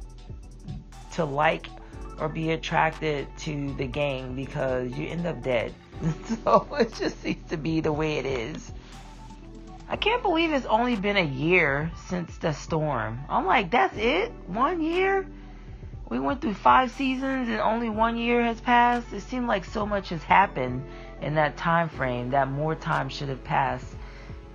to 1.13 1.25
like 1.25 1.67
or 2.19 2.29
be 2.29 2.53
attracted 2.53 3.29
to 3.39 3.75
the 3.75 3.87
gang 3.87 4.35
because 4.35 4.91
you 4.97 5.09
end 5.09 5.27
up 5.27 5.43
dead. 5.43 5.75
so 6.45 6.67
it 6.81 6.95
just 6.95 7.21
seems 7.21 7.47
to 7.51 7.59
be 7.59 7.81
the 7.81 7.93
way 7.93 8.17
it 8.17 8.25
is. 8.27 8.73
I 9.87 9.97
can't 9.97 10.23
believe 10.23 10.51
it's 10.53 10.65
only 10.65 10.97
been 10.97 11.19
a 11.19 11.25
year 11.25 11.91
since 12.07 12.39
the 12.39 12.53
storm. 12.53 13.21
I'm 13.29 13.45
like, 13.45 13.71
that's 13.71 13.97
it? 13.99 14.33
One 14.47 14.81
year? 14.81 15.27
We 16.09 16.21
went 16.21 16.43
through 16.43 16.55
five 16.55 16.91
seasons 16.91 17.49
and 17.49 17.61
only 17.61 17.89
one 17.89 18.17
year 18.19 18.43
has 18.45 18.61
passed. 18.61 19.13
It 19.13 19.23
seemed 19.23 19.47
like 19.47 19.65
so 19.65 19.87
much 19.87 20.11
has 20.11 20.23
happened 20.23 20.85
in 21.23 21.35
that 21.37 21.57
time 21.57 21.89
frame 21.89 22.31
that 22.31 22.49
more 22.49 22.75
time 22.75 23.09
should 23.09 23.29
have 23.31 23.43
passed 23.43 23.97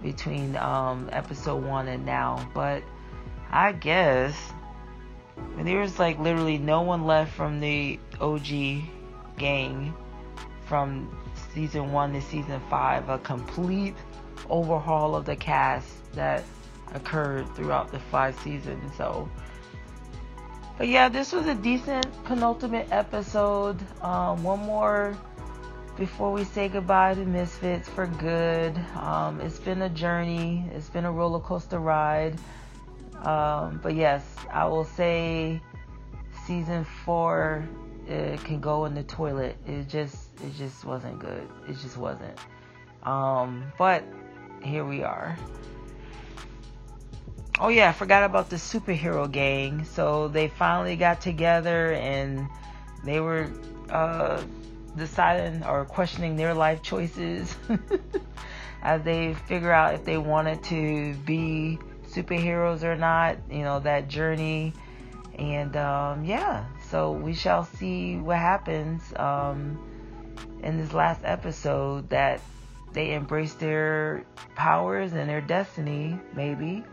between 0.03 0.55
um, 0.57 1.09
episode 1.11 1.63
one 1.63 1.87
and 1.87 2.05
now. 2.05 2.47
But 2.53 2.83
I 3.51 3.71
guess 3.71 4.53
was 5.57 5.97
like 5.97 6.19
literally 6.19 6.59
no 6.59 6.81
one 6.81 7.05
left 7.05 7.33
from 7.33 7.59
the 7.59 7.99
OG 8.21 8.47
gang 9.37 9.93
from 10.65 11.17
season 11.53 11.91
one 11.91 12.13
to 12.13 12.21
season 12.21 12.61
five. 12.69 13.09
A 13.09 13.17
complete 13.17 13.95
overhaul 14.49 15.15
of 15.15 15.25
the 15.25 15.35
cast 15.35 15.87
that 16.13 16.43
occurred 16.93 17.47
throughout 17.55 17.91
the 17.91 17.99
five 17.99 18.37
seasons. 18.39 18.95
So. 18.95 19.27
But 20.79 20.87
yeah, 20.87 21.09
this 21.09 21.33
was 21.33 21.45
a 21.45 21.55
decent 21.55 22.07
penultimate 22.23 22.87
episode. 22.89 23.77
Um, 24.01 24.41
one 24.43 24.61
more 24.61 25.13
before 25.97 26.31
we 26.31 26.45
say 26.45 26.69
goodbye 26.69 27.15
to 27.15 27.25
Misfits 27.25 27.89
for 27.89 28.07
good. 28.07 28.77
Um, 28.95 29.41
it's 29.41 29.59
been 29.59 29.81
a 29.81 29.89
journey, 29.89 30.63
it's 30.73 30.87
been 30.87 31.03
a 31.03 31.11
roller 31.11 31.41
coaster 31.41 31.79
ride. 31.79 32.39
Um, 33.23 33.81
but 33.83 33.93
yes, 33.93 34.23
I 34.49 34.67
will 34.67 34.85
say 34.85 35.61
season 36.47 36.85
four 37.03 37.67
it 38.07 38.41
can 38.45 38.61
go 38.61 38.85
in 38.85 38.95
the 38.95 39.03
toilet. 39.03 39.57
It 39.67 39.89
just 39.89 40.29
it 40.41 40.55
just 40.55 40.85
wasn't 40.85 41.19
good. 41.19 41.45
It 41.67 41.73
just 41.73 41.97
wasn't. 41.97 42.39
Um, 43.03 43.65
but 43.77 44.05
here 44.63 44.85
we 44.85 45.03
are. 45.03 45.37
Oh 47.61 47.67
yeah, 47.67 47.89
I 47.89 47.91
forgot 47.91 48.23
about 48.23 48.49
the 48.49 48.55
superhero 48.55 49.29
gang. 49.29 49.83
So 49.83 50.29
they 50.29 50.47
finally 50.47 50.95
got 50.95 51.19
together 51.19 51.91
and 51.91 52.47
they 53.03 53.19
were 53.19 53.51
uh, 53.89 54.41
deciding 54.95 55.65
or 55.65 55.83
questioning 55.83 56.37
their 56.37 56.53
life 56.53 56.81
choices 56.81 57.53
as 58.81 59.03
they 59.03 59.33
figure 59.33 59.73
out 59.73 59.93
if 59.93 60.05
they 60.05 60.17
wanted 60.17 60.63
to 60.65 61.13
be 61.25 61.77
superheroes 62.07 62.83
or 62.83 62.95
not, 62.95 63.37
you 63.51 63.63
know, 63.63 63.81
that 63.81 64.07
journey. 64.07 64.71
And 65.37 65.75
um, 65.75 66.23
yeah, 66.23 66.65
so 66.89 67.11
we 67.11 67.33
shall 67.33 67.65
see 67.65 68.15
what 68.15 68.37
happens 68.37 69.01
um, 69.17 69.77
in 70.63 70.77
this 70.77 70.93
last 70.93 71.21
episode 71.25 72.09
that 72.09 72.39
they 72.93 73.13
embrace 73.13 73.53
their 73.55 74.23
powers 74.55 75.11
and 75.11 75.29
their 75.29 75.41
destiny, 75.41 76.17
maybe. 76.33 76.85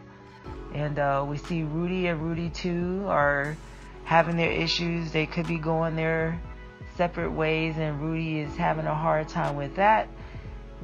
And 0.75 0.99
uh, 0.99 1.25
we 1.27 1.39
see 1.39 1.63
Rudy 1.63 2.07
and 2.07 2.21
Rudy 2.21 2.51
2 2.51 3.05
are 3.07 3.57
having 4.05 4.37
their 4.37 4.51
issues. 4.51 5.13
They 5.13 5.27
could 5.27 5.47
be 5.47 5.59
going 5.59 5.97
their 5.97 6.41
separate 6.97 7.31
ways, 7.31 7.77
and 7.79 8.01
Rudy 8.01 8.41
is 8.41 8.57
having 8.57 8.87
a 8.87 8.95
hard 8.95 9.29
time 9.29 9.57
with 9.57 9.77
that. 9.77 10.09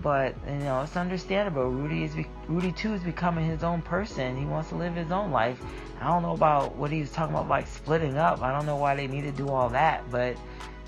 But 0.03 0.35
you 0.47 0.55
know, 0.59 0.81
it's 0.83 0.97
understandable. 0.97 1.69
Rudy 1.69 2.05
is 2.05 2.17
Rudy 2.49 2.73
2 2.73 2.95
is 2.95 3.03
becoming 3.03 3.45
his 3.45 3.63
own 3.63 3.83
person. 3.83 4.37
He 4.37 4.45
wants 4.45 4.71
to 4.71 4.77
live 4.77 4.95
his 4.95 5.13
own 5.13 5.31
life. 5.31 5.61
I 6.01 6.09
don't 6.09 6.23
know 6.23 6.33
about 6.33 6.75
what 6.75 6.91
he 6.91 7.01
was 7.01 7.13
talking 7.13 7.35
about, 7.35 7.49
like 7.49 7.67
splitting 7.67 8.17
up. 8.17 8.43
I 8.43 8.51
don't 8.51 8.67
know 8.67 8.77
why 8.77 8.97
they 8.97 9.07
need 9.07 9.23
to 9.23 9.33
do 9.33 9.49
all 9.49 9.69
that, 9.69 10.11
but 10.11 10.37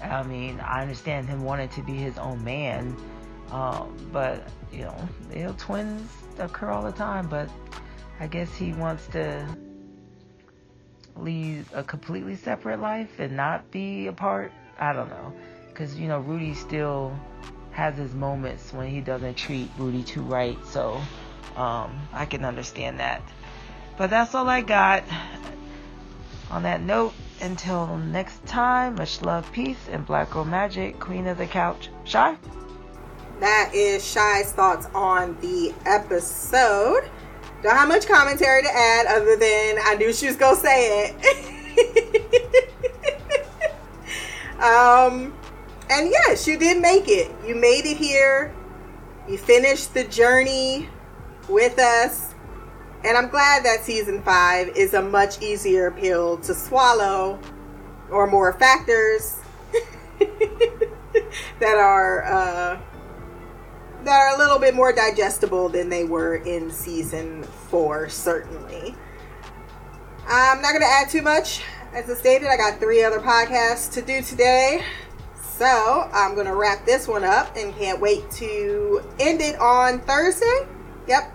I 0.03 0.23
mean, 0.25 0.59
I 0.61 0.83
understand 0.83 1.29
him 1.29 1.45
wanting 1.45 1.69
to 1.71 1.83
be 1.83 1.95
his 1.95 2.19
own 2.19 2.43
man. 2.43 2.97
Um, 3.53 3.95
but 4.13 4.49
you 4.73 4.81
know, 4.81 5.09
you 5.33 5.45
know, 5.45 5.55
twins 5.59 6.11
occur 6.39 6.71
all 6.71 6.83
the 6.83 6.93
time. 6.93 7.29
But 7.29 7.49
I 8.20 8.27
guess 8.27 8.55
he 8.55 8.72
wants 8.72 9.07
to 9.09 9.46
lead 11.16 11.64
a 11.72 11.83
completely 11.83 12.37
separate 12.37 12.81
life 12.81 13.18
and 13.18 13.37
not 13.37 13.70
be 13.70 14.07
apart. 14.07 14.53
I 14.79 14.92
don't 14.92 15.09
know, 15.09 15.33
because 15.68 15.98
you 15.98 16.09
know, 16.09 16.20
Rudy 16.20 16.55
still 16.55 17.18
has 17.72 17.96
his 17.96 18.14
moments 18.14 18.72
when 18.72 18.88
he 18.88 19.00
doesn't 19.00 19.35
treat 19.37 19.68
Rudy 19.79 20.03
2 20.03 20.22
right. 20.22 20.59
So 20.66 21.00
um, 21.57 22.09
I 22.12 22.27
can 22.27 22.44
understand 22.44 23.00
that. 23.00 23.22
But 23.96 24.11
that's 24.11 24.35
all 24.35 24.48
I 24.48 24.61
got. 24.61 25.05
On 26.50 26.62
that 26.62 26.83
note, 26.83 27.14
until 27.40 27.96
next 27.96 28.44
time, 28.46 28.96
much 28.96 29.22
love, 29.22 29.50
peace, 29.53 29.88
and 29.90 30.07
Black 30.07 30.31
Girl 30.31 30.44
Magic, 30.44 31.00
Queen 31.00 31.27
of 31.27 31.38
the 31.38 31.46
Couch. 31.46 31.88
Shy? 32.05 32.37
That 33.40 33.72
is 33.74 34.09
Shy's 34.09 34.53
thoughts 34.53 34.87
on 34.94 35.37
the 35.40 35.74
episode. 35.85 37.11
Don't 37.64 37.74
have 37.77 37.88
much 37.88 38.07
commentary 38.07 38.62
to 38.62 38.68
add 38.68 39.07
other 39.07 39.37
than 39.37 39.79
I 39.83 39.94
knew 39.98 40.12
she 40.12 40.27
was 40.27 40.37
gonna 40.37 40.55
say 40.55 41.14
it. 41.16 42.62
um, 44.62 45.33
and 45.88 46.11
yes, 46.11 46.46
you 46.46 46.59
did 46.59 46.83
make 46.83 47.09
it. 47.09 47.33
You 47.46 47.55
made 47.55 47.87
it 47.87 47.96
here. 47.96 48.55
You 49.27 49.38
finished 49.38 49.94
the 49.94 50.05
journey 50.05 50.90
with 51.48 51.79
us. 51.79 52.35
And 53.03 53.16
I'm 53.16 53.31
glad 53.31 53.64
that 53.64 53.83
season 53.83 54.20
five 54.20 54.68
is 54.77 54.92
a 54.92 55.00
much 55.00 55.40
easier 55.40 55.90
pill 55.90 56.37
to 56.40 56.55
swallow 56.55 57.38
or 58.11 58.27
more 58.27 58.53
factors 58.53 59.40
that 61.61 61.79
are 61.79 62.24
uh, 62.24 62.79
that 64.05 64.21
are 64.21 64.35
a 64.35 64.38
little 64.38 64.59
bit 64.59 64.75
more 64.75 64.93
digestible 64.93 65.69
than 65.69 65.88
they 65.88 66.05
were 66.05 66.37
in 66.37 66.71
season 66.71 67.43
four, 67.43 68.09
certainly. 68.09 68.95
I'm 70.27 70.62
not 70.62 70.71
going 70.71 70.83
to 70.83 70.87
add 70.87 71.11
too 71.11 71.23
much. 71.23 71.62
As 71.93 72.11
I 72.11 72.14
stated, 72.14 72.49
I 72.49 72.57
got 72.57 72.81
three 72.81 73.03
other 73.03 73.21
podcasts 73.21 73.93
to 73.93 74.03
do 74.03 74.23
today. 74.23 74.85
So 75.40 76.09
I'm 76.12 76.35
going 76.35 76.47
to 76.47 76.55
wrap 76.55 76.85
this 76.85 77.07
one 77.07 77.25
up 77.25 77.57
and 77.57 77.75
can't 77.77 78.01
wait 78.01 78.29
to 78.33 79.03
end 79.21 79.40
it 79.40 79.59
on 79.61 80.01
Thursday. 80.01 80.67
Yep. 81.07 81.33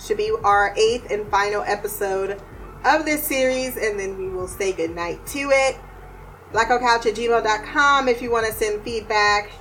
Should 0.00 0.16
be 0.16 0.32
our 0.42 0.74
eighth 0.76 1.10
and 1.10 1.28
final 1.28 1.62
episode 1.62 2.42
of 2.84 3.04
this 3.04 3.22
series, 3.22 3.76
and 3.76 3.98
then 4.00 4.18
we 4.18 4.28
will 4.28 4.48
say 4.48 4.72
goodnight 4.72 5.24
to 5.26 5.50
it. 5.52 5.76
blackoutcouch 6.52 7.06
at 7.06 7.14
gmail.com 7.14 8.08
if 8.08 8.20
you 8.20 8.32
want 8.32 8.46
to 8.46 8.52
send 8.52 8.82
feedback 8.82 9.52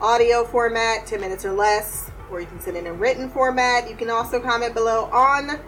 audio 0.00 0.44
format, 0.44 1.06
10 1.06 1.20
minutes 1.20 1.44
or 1.44 1.52
less, 1.52 2.10
or 2.30 2.40
you 2.40 2.46
can 2.46 2.60
send 2.60 2.76
in 2.76 2.98
written 2.98 3.28
format. 3.30 3.88
You 3.88 3.96
can 3.96 4.10
also 4.10 4.40
comment 4.40 4.74
below 4.74 5.04
on 5.12 5.60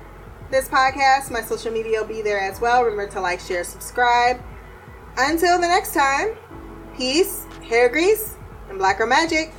this 0.51 0.69
podcast. 0.69 1.31
My 1.31 1.43
social 1.43 1.73
media 1.73 2.01
will 2.01 2.09
be 2.09 2.23
there 2.23 2.41
as 2.41 2.61
well. 2.61 2.83
Remember 2.83 3.11
to 3.13 3.21
like, 3.21 3.41
share, 3.41 3.65
subscribe. 3.65 4.41
Until 5.17 5.61
the 5.61 5.69
next 5.69 5.93
time, 5.95 6.37
peace, 6.97 7.45
hair 7.63 7.89
grease, 7.89 8.37
and 8.69 8.79
black 8.79 8.99
girl 8.99 9.07
magic. 9.07 9.53